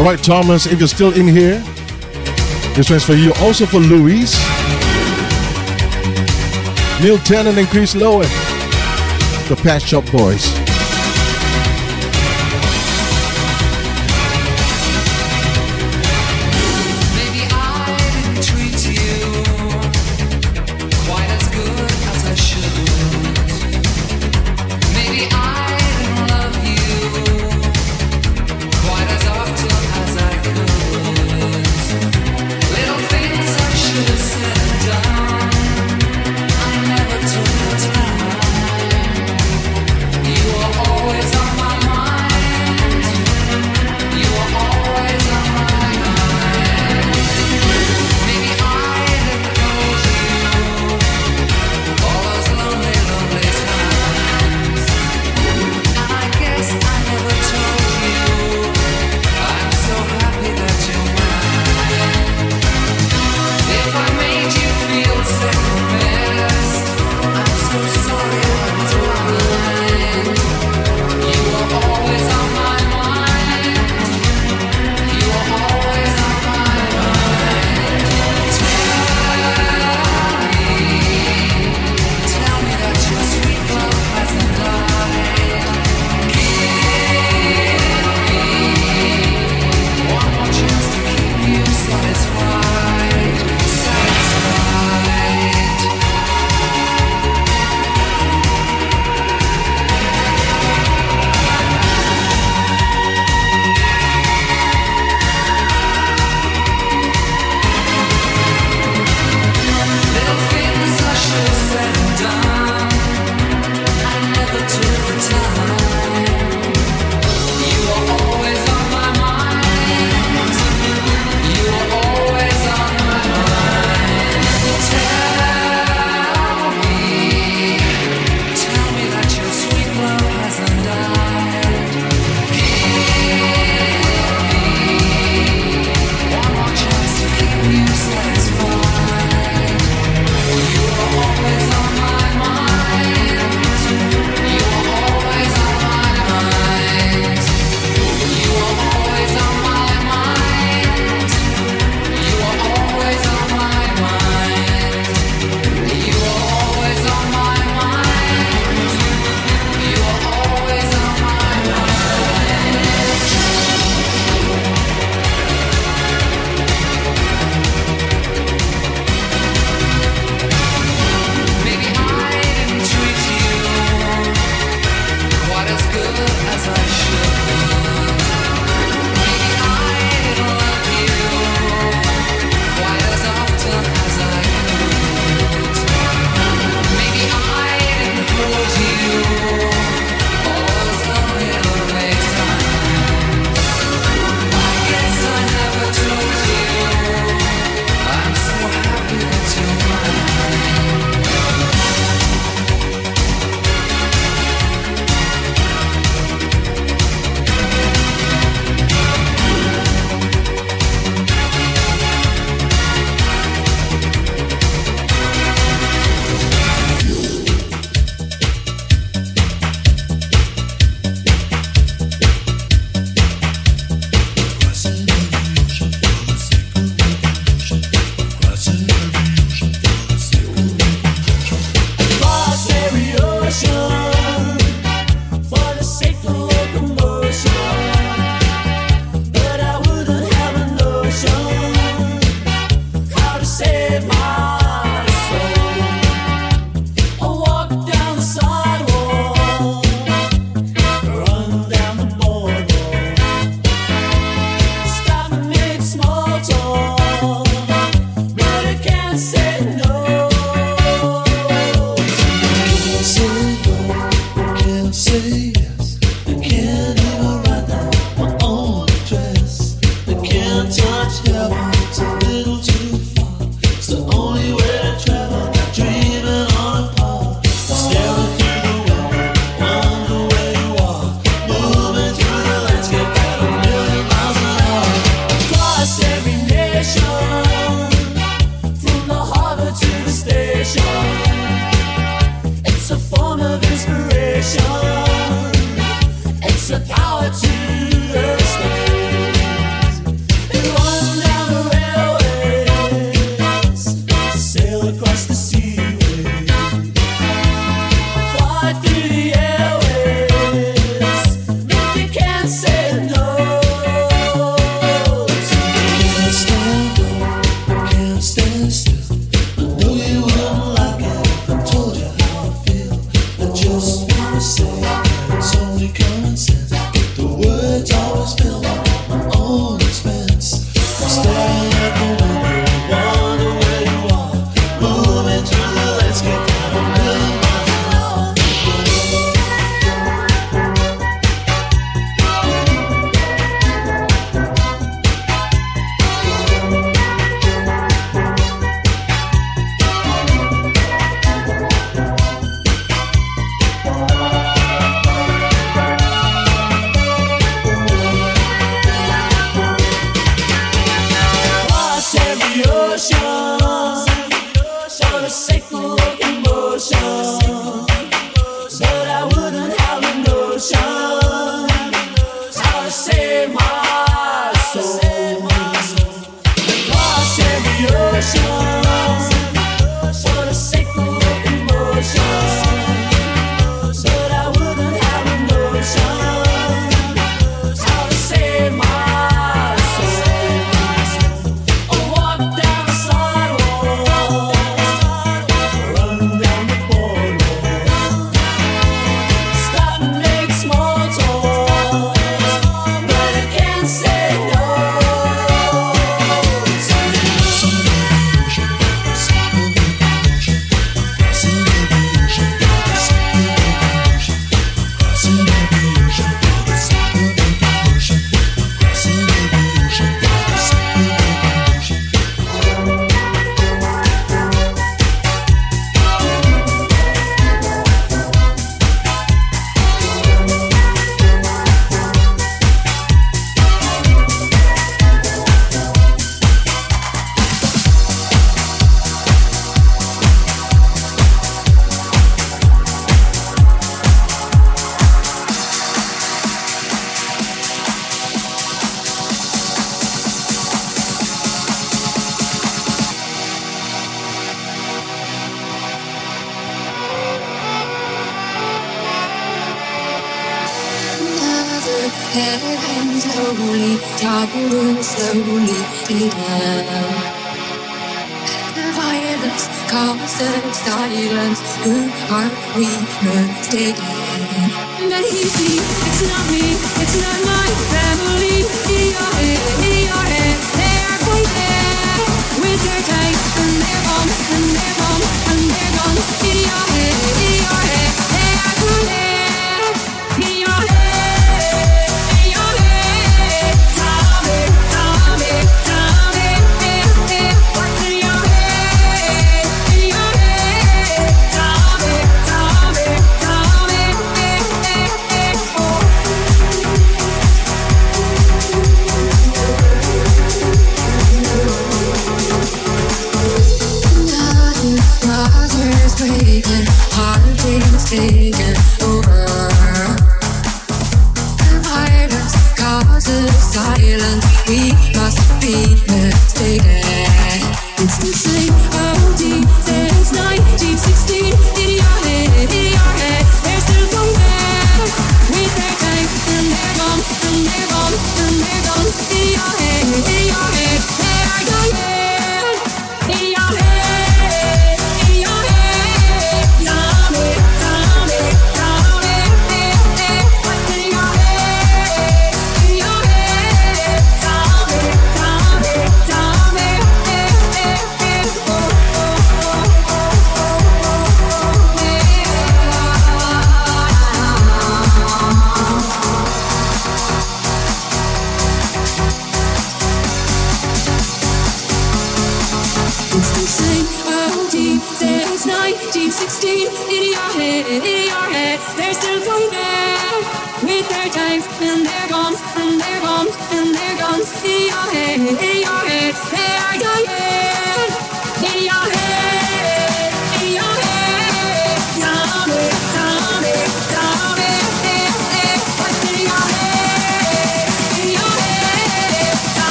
[0.00, 1.58] All right, Thomas, if you're still in here,
[2.74, 3.34] this one's for you.
[3.40, 4.32] Also for Louise,
[7.02, 10.59] Neil Tennant and Chris Lowe, the Pet Shop Boys.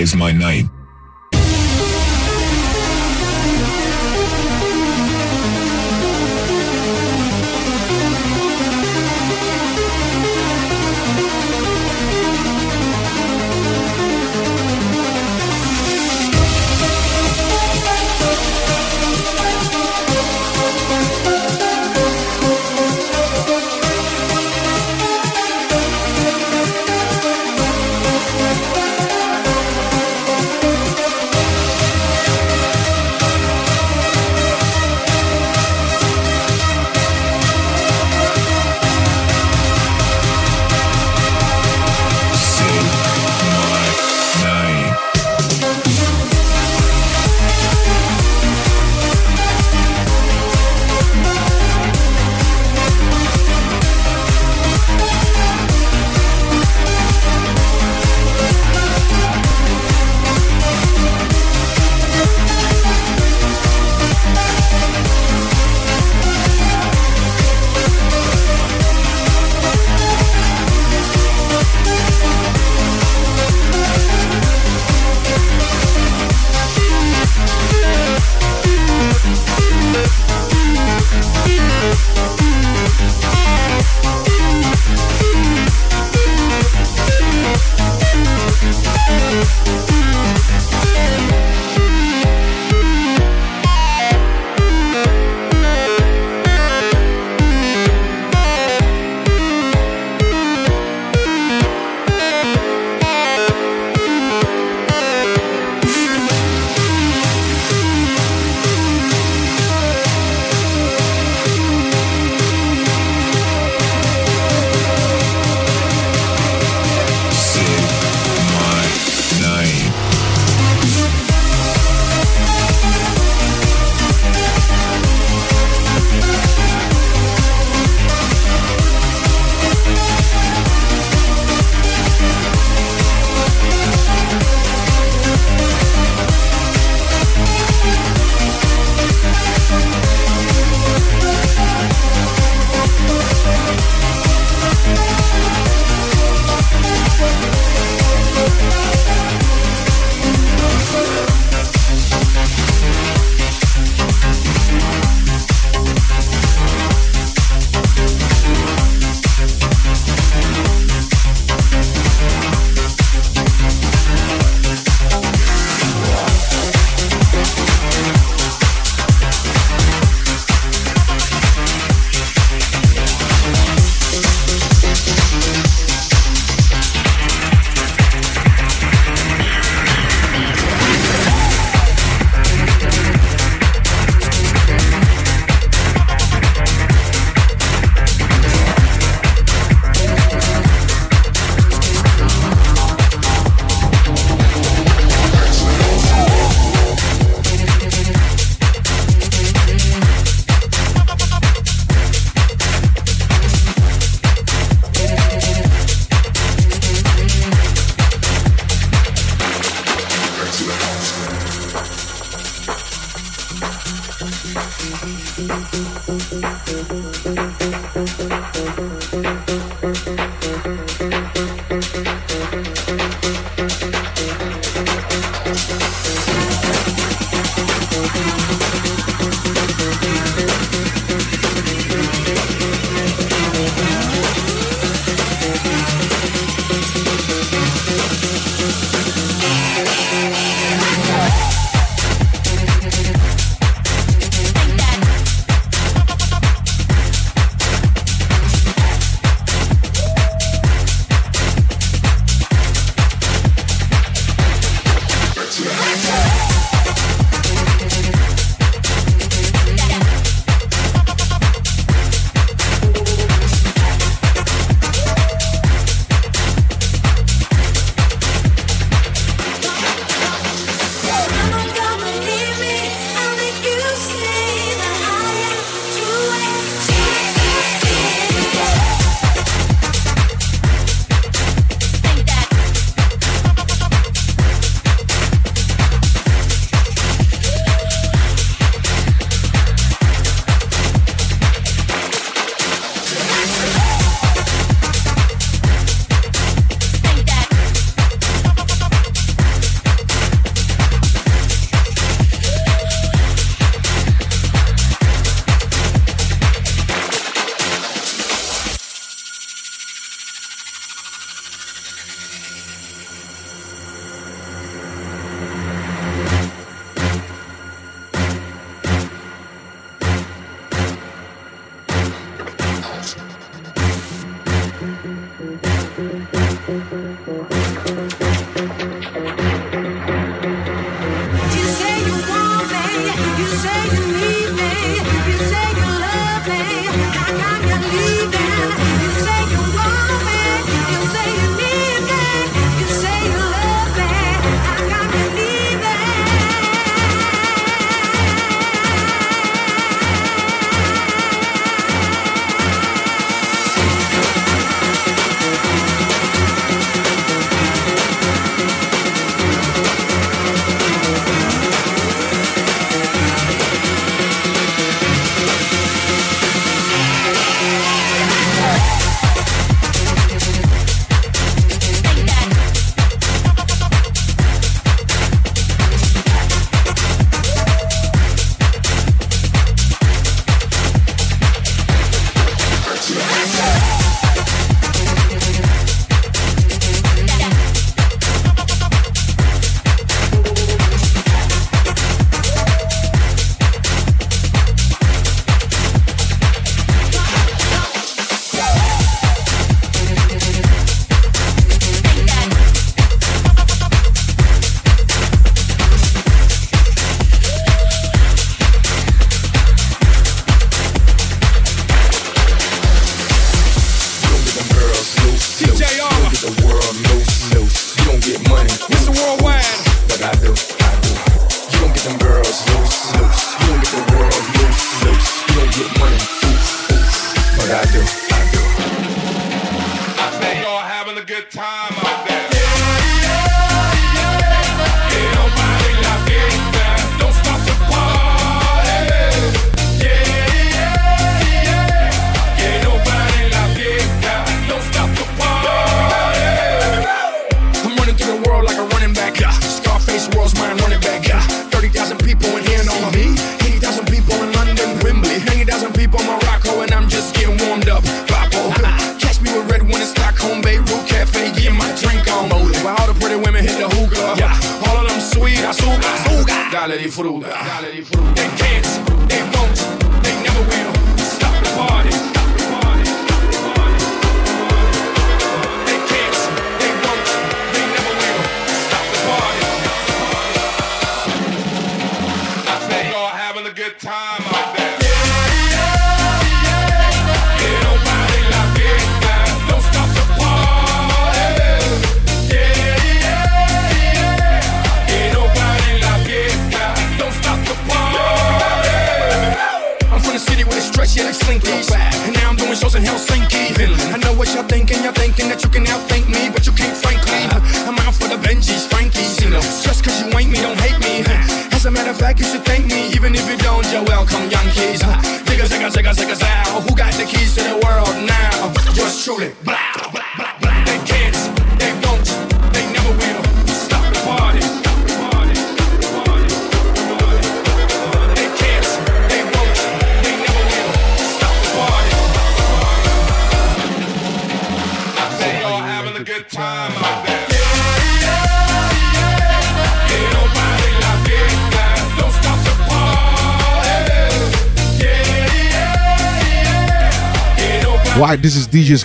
[0.00, 0.69] Saves my night.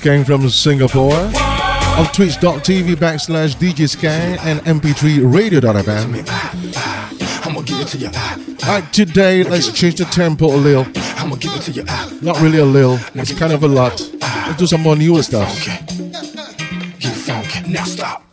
[0.05, 1.15] Skang from Singapore.
[1.15, 6.21] On twitch.tv backslash DJ Skang and mp3radio.fm.
[8.63, 10.85] Alright, today let's change the tempo a little.
[12.21, 13.99] Not really a little, it's kind of a lot.
[14.21, 15.49] Let's do some more newer stuff.
[17.67, 18.23] Now stop.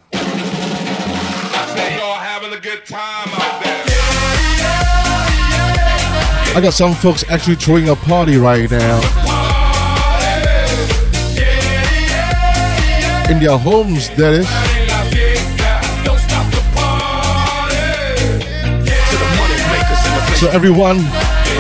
[6.55, 9.32] I got some folks actually throwing a party right now.
[13.31, 14.49] In their homes, that is.
[20.41, 20.99] So everyone,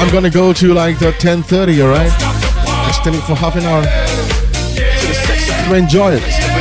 [0.00, 1.82] I'm gonna go to like the 10:30.
[1.82, 2.12] All right,
[2.88, 3.84] extend it for half an hour.
[5.68, 6.51] To enjoy it.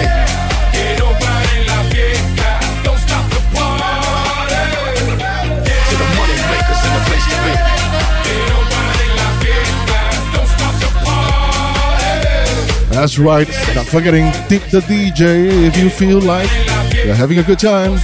[13.01, 13.47] That's right.
[13.73, 16.47] Not forgetting tip the DJ if you feel like
[17.03, 17.97] you're having a good time.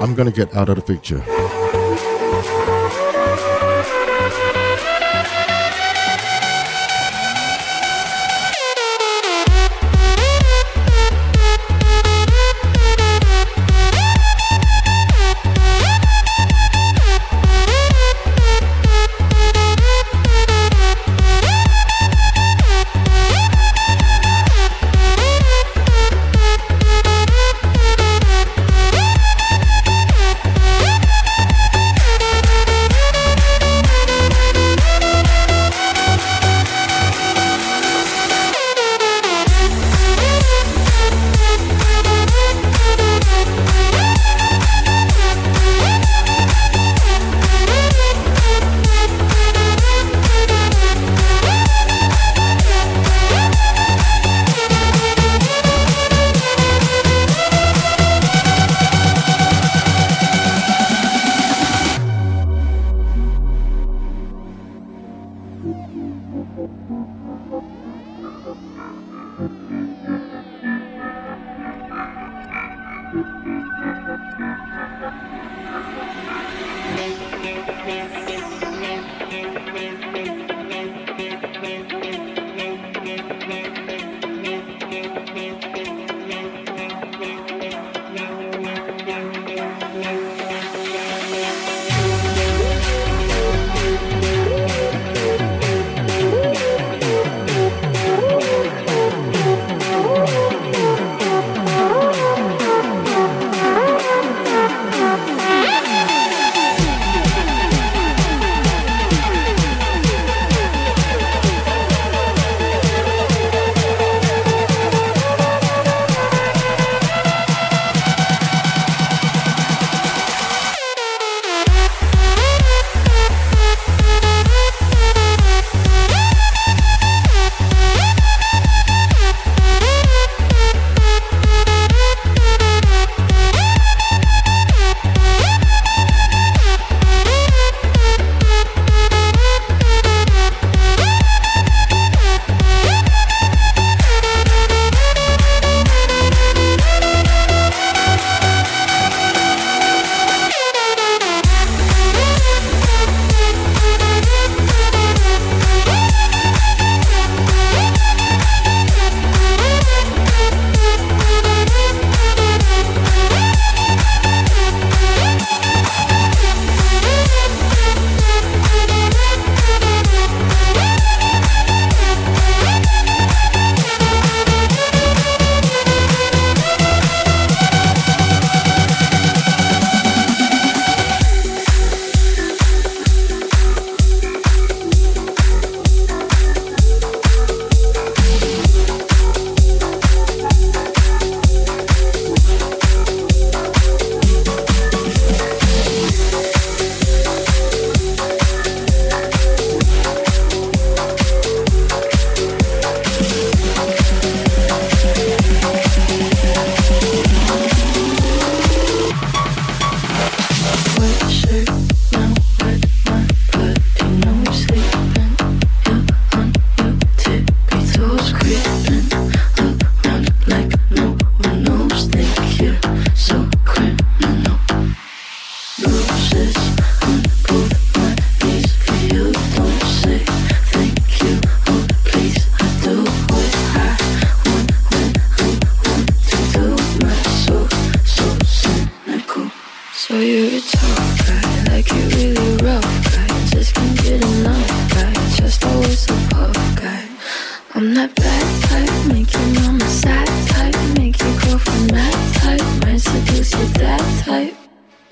[0.00, 1.41] I'm gonna get out of the picture.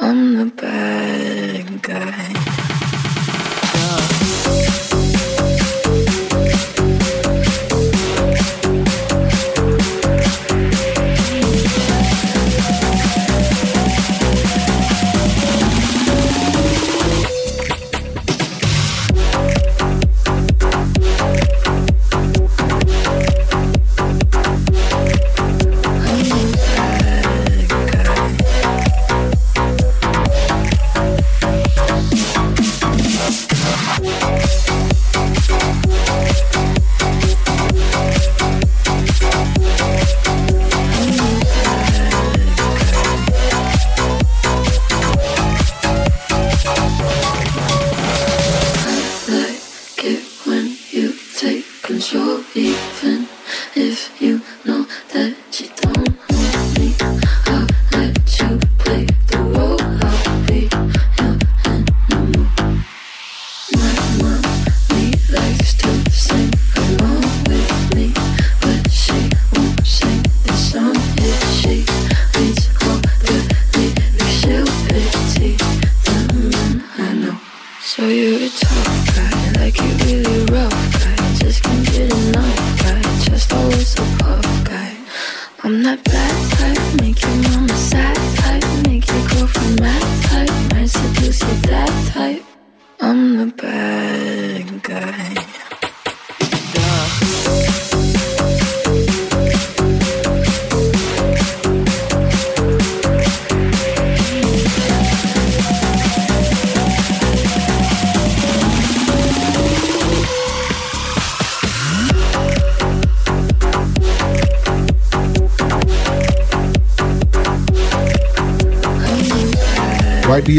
[0.01, 0.90] I'm the best.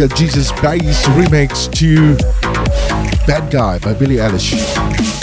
[0.02, 2.15] a Jesus Bass remix to
[3.28, 5.20] Bad Guy by Billie Eilish.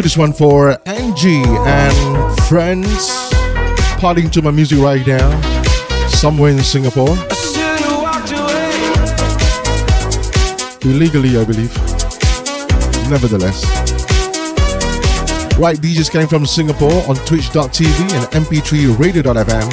[0.00, 3.10] do this one for Angie and friends
[3.98, 5.28] parting to my music right now,
[6.08, 7.14] somewhere in Singapore.
[10.82, 11.74] Illegally, I believe.
[13.10, 13.64] Nevertheless.
[15.58, 19.68] Right, DJ Skang from Singapore on twitch.tv and mp3radio.fm.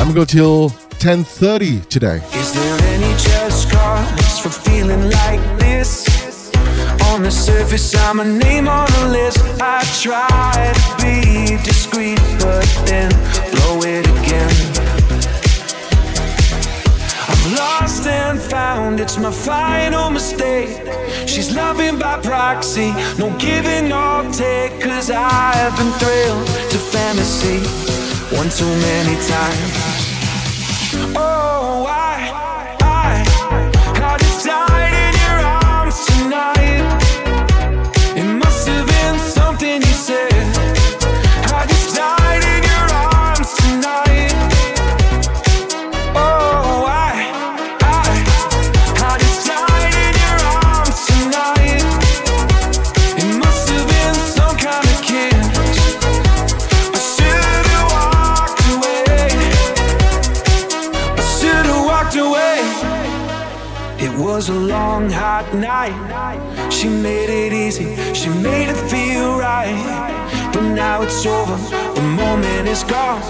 [0.00, 0.68] I'm going till
[1.00, 2.16] 10.30 today.
[2.34, 5.53] Is there any just cause for feeling like
[7.24, 9.38] the surface, I'm a name on a list.
[9.60, 13.10] I try to be discreet, but then
[13.52, 14.54] blow it again.
[17.30, 20.68] I've lost and found, it's my final mistake.
[21.26, 27.58] She's loving by proxy, no giving or take, cause I've been thrilled to fantasy
[28.36, 29.72] one too many times.
[31.16, 32.53] Oh, I.
[65.54, 65.94] night.
[66.72, 69.74] She made it easy, she made it feel right.
[70.52, 71.56] But now it's over,
[71.94, 73.22] the moment is gone.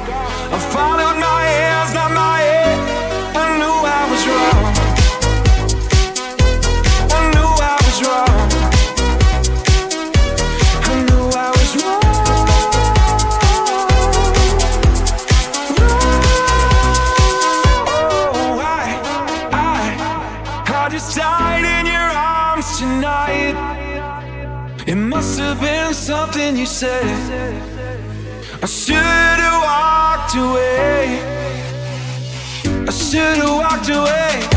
[0.53, 2.64] I followed my hands, not my head.
[26.45, 27.05] something you said.
[28.63, 31.21] I should've walked away.
[32.87, 34.54] I should've walked away.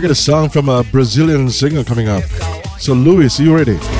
[0.00, 2.24] I got a song from a Brazilian singer coming up.
[2.78, 3.99] So, Luis, are you ready?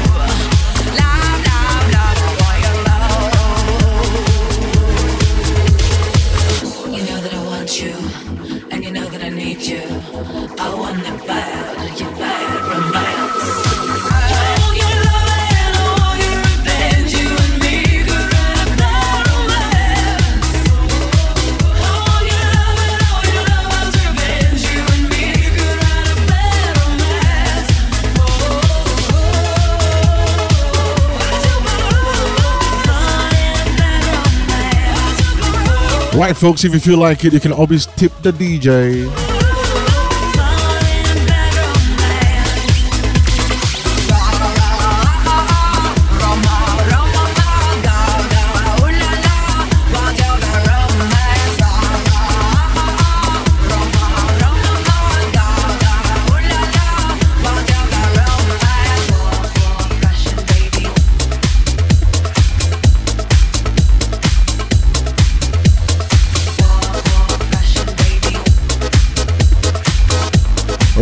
[36.31, 39.30] right, folks, if you feel like it, you can always tip the DJ.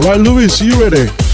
[0.09, 1.28] Why, Louis, you ready?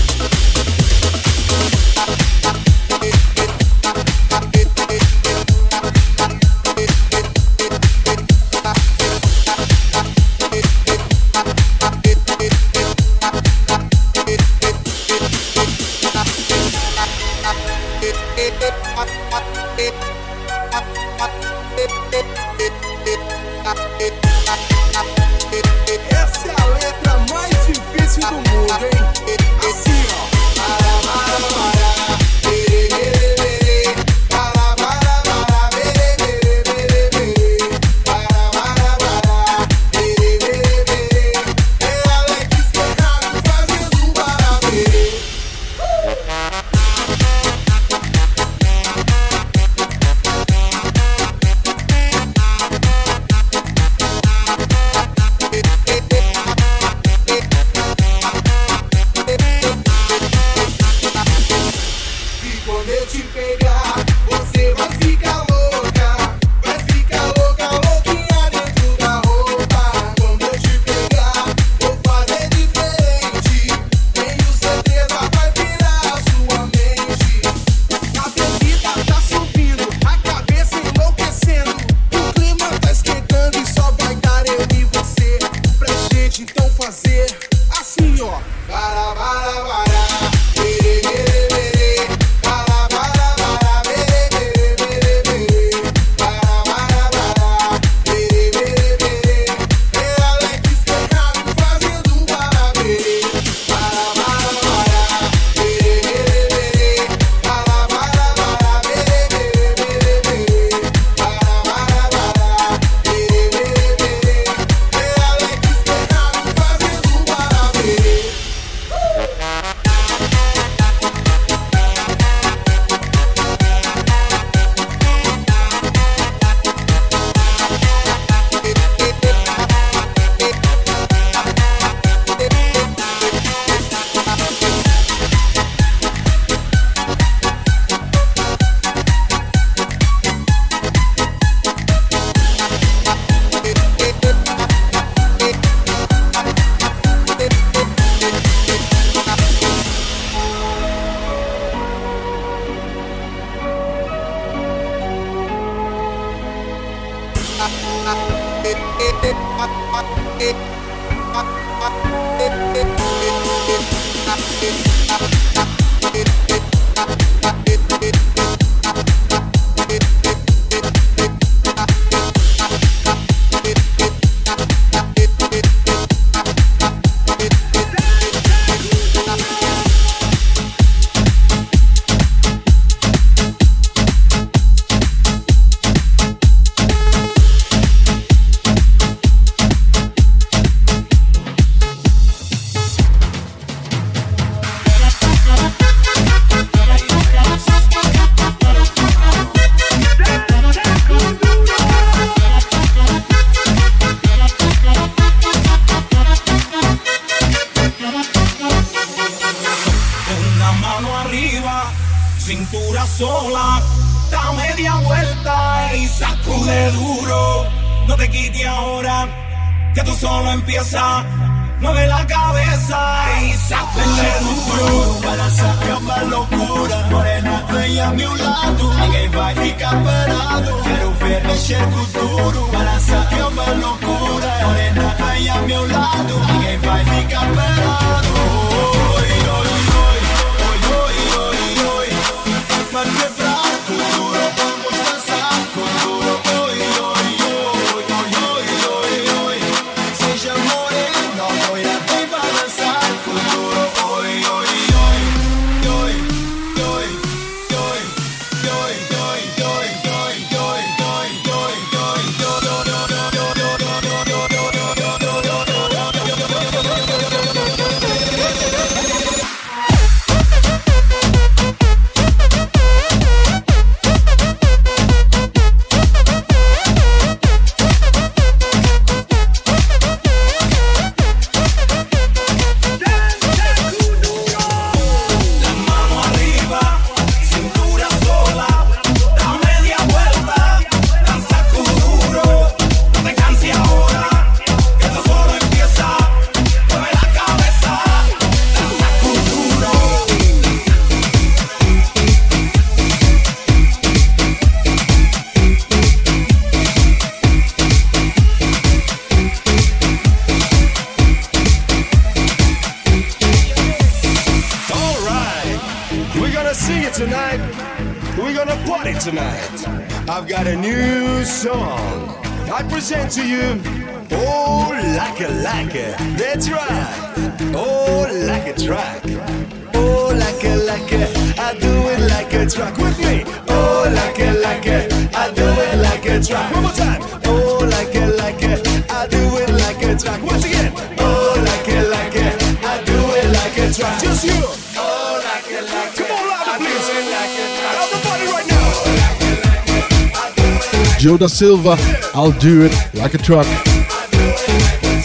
[351.55, 351.97] Silva.
[352.35, 353.67] I'll do it like a truck.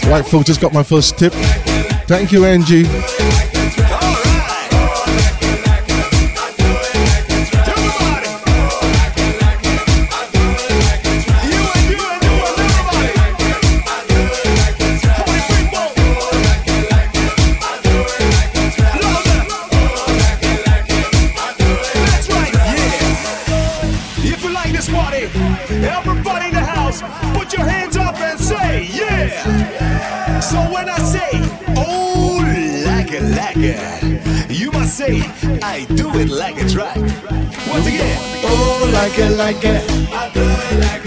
[0.04, 1.32] Right, folks, just got my first tip.
[2.06, 2.84] Thank you, Angie.
[39.40, 39.82] I get?
[39.88, 40.99] it like I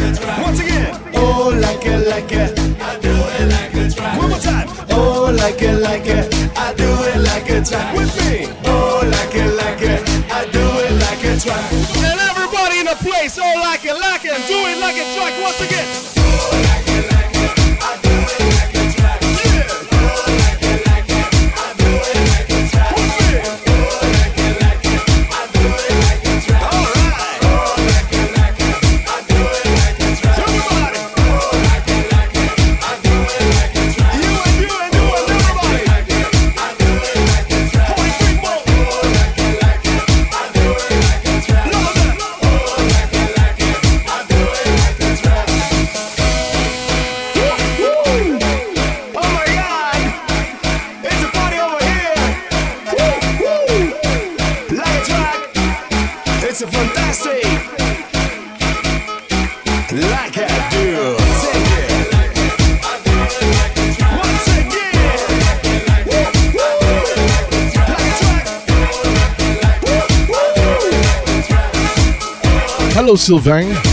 [73.03, 73.92] Hello Sylvain.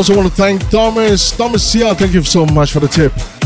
[0.00, 1.30] also want to thank Thomas.
[1.30, 3.39] Thomas Sia, thank you so much for the tip.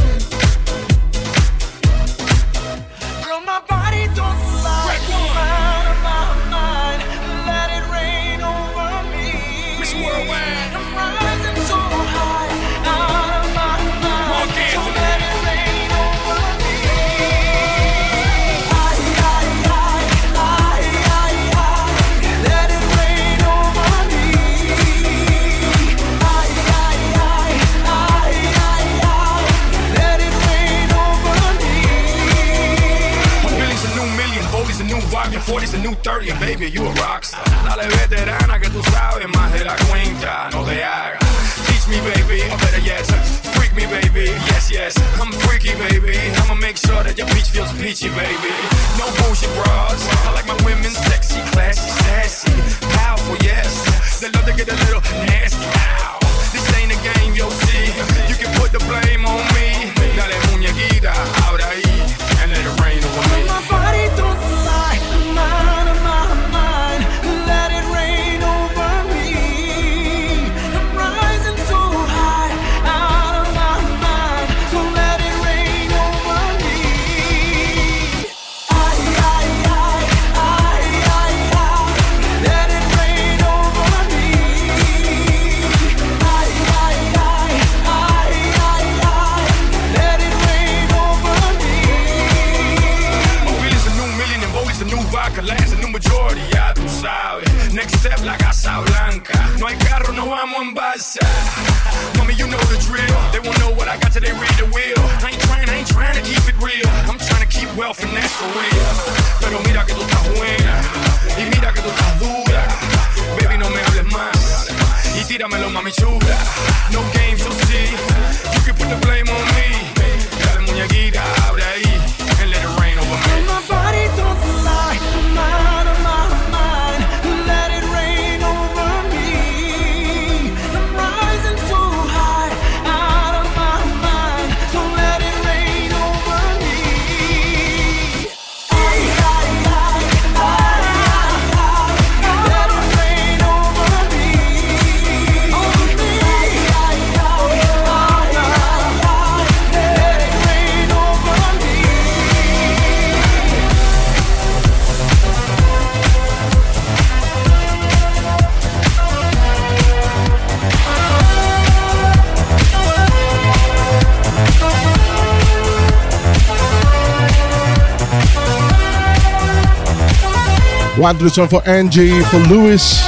[171.05, 172.99] One this one for Angie, for Lewis,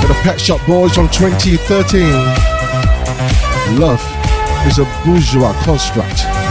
[0.00, 2.02] for the Pet Shop Boys from 2013.
[3.78, 4.02] Love
[4.66, 6.43] is a bourgeois construct.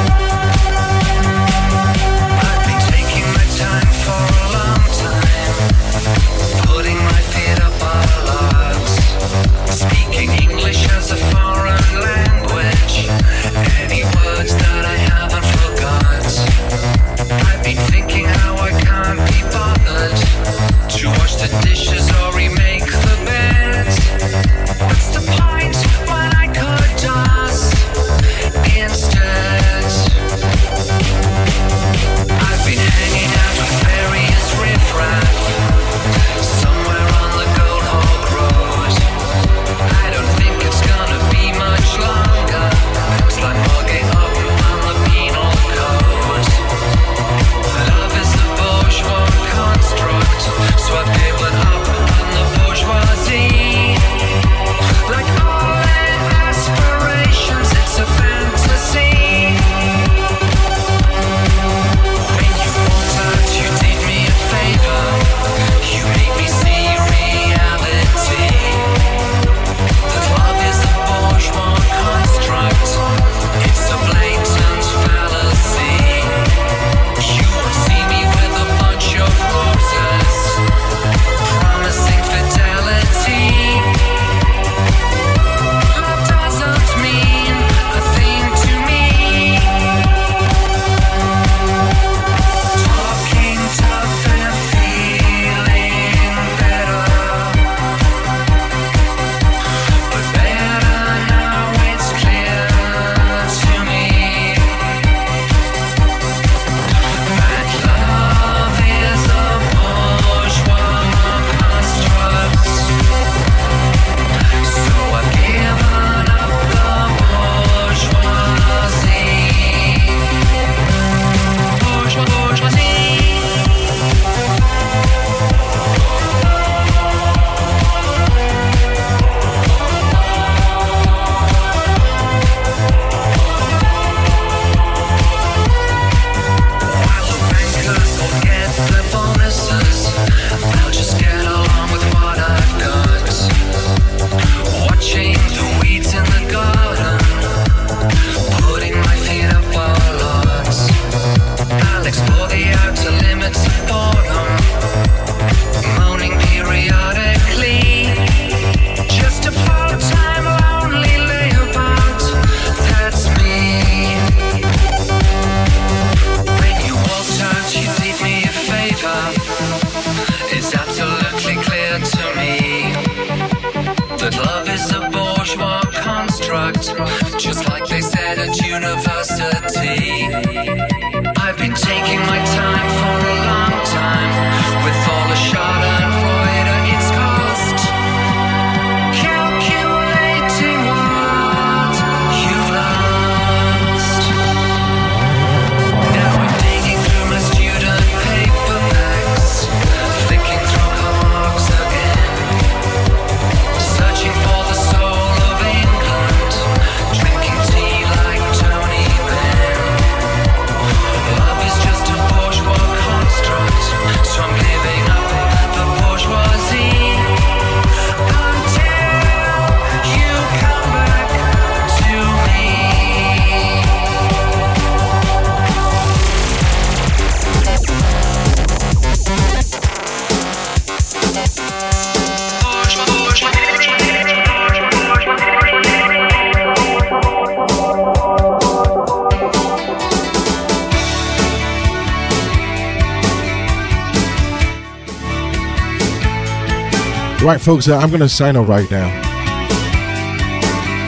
[247.44, 249.12] Right, folks, uh, I'm going to sign off right now.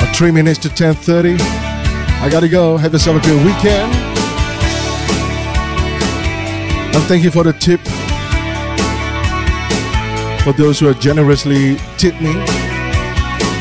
[0.01, 1.37] Uh, three minutes to 10.30.
[1.39, 2.75] I got to go.
[2.75, 3.89] Have yourself a good weekend.
[6.93, 7.79] And thank you for the tip.
[10.43, 12.33] For those who have generously tipped me.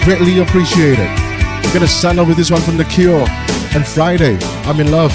[0.03, 1.07] Greatly appreciated.
[1.07, 3.25] I'm going to sign off with this one from The Cure.
[3.77, 5.13] And Friday, I'm in love.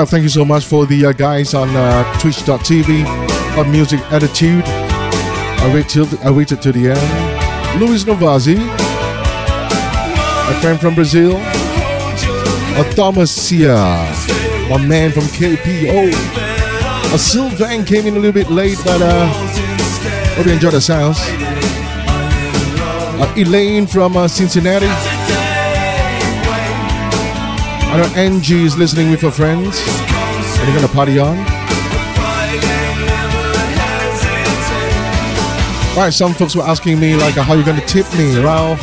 [0.00, 3.06] Well, thank you so much for the uh, guys on uh, twitch.tv
[3.58, 4.64] on Music Attitude.
[4.64, 6.30] I waited, I
[6.62, 7.78] to the end.
[7.78, 8.56] Luis Novazzi,
[10.48, 11.36] a friend from Brazil.
[11.36, 13.76] A Thomas Sia,
[14.78, 16.08] man from KPO.
[17.12, 19.26] A Sylvain came in a little bit late, but uh,
[20.34, 21.18] hope you enjoyed the sounds.
[23.20, 25.09] Uh, Elaine from uh, Cincinnati.
[27.92, 29.80] I know Angie is listening with her friends.
[29.80, 31.38] Are they're gonna party on.
[35.96, 38.38] Alright, some folks were asking me like how you gonna tip me.
[38.44, 38.74] Well,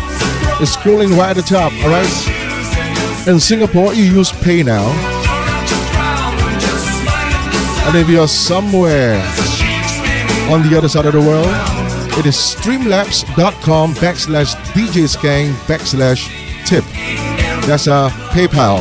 [0.62, 3.28] it's scrolling right at the top, alright?
[3.30, 4.86] In Singapore you use PayNow.
[7.88, 9.16] And if you're somewhere
[10.52, 11.48] on the other side of the world,
[12.20, 16.37] it is streamlabs.com backslash djskang backslash.
[17.68, 18.80] That's uh, PayPal.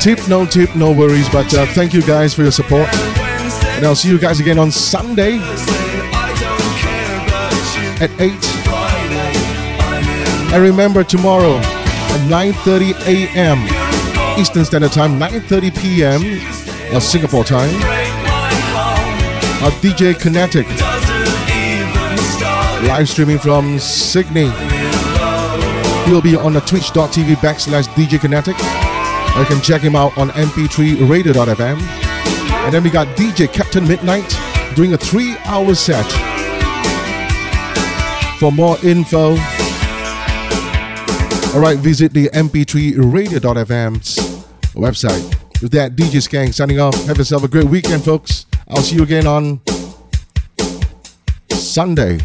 [0.00, 1.28] Tip, no tip, no worries.
[1.28, 2.92] But uh, thank you guys for your support.
[3.76, 5.38] And I'll see you guys again on Sunday
[8.00, 8.32] at 8.
[10.52, 14.38] And remember tomorrow at 9.30 a.m.
[14.40, 16.92] Eastern Standard Time, 9.30 p.m.
[16.92, 18.01] Uh, Singapore time.
[19.64, 20.66] Uh, DJ Kenetek
[22.88, 24.50] live streaming from Sydney.
[26.04, 28.58] He'll be on the twitch.tv backslash DJ Kenetek.
[29.38, 31.80] You can check him out on mp3radio.fm.
[31.80, 34.36] And then we got DJ Captain Midnight
[34.74, 36.10] doing a three hour set.
[38.40, 39.36] For more info,
[41.54, 44.16] alright, visit the mp3radio.fm's
[44.74, 45.62] website.
[45.62, 46.96] With that, DJ Skang signing off.
[47.04, 48.41] Have yourself a great weekend, folks.
[48.74, 49.60] I'll see you again on
[51.50, 52.18] Sunday.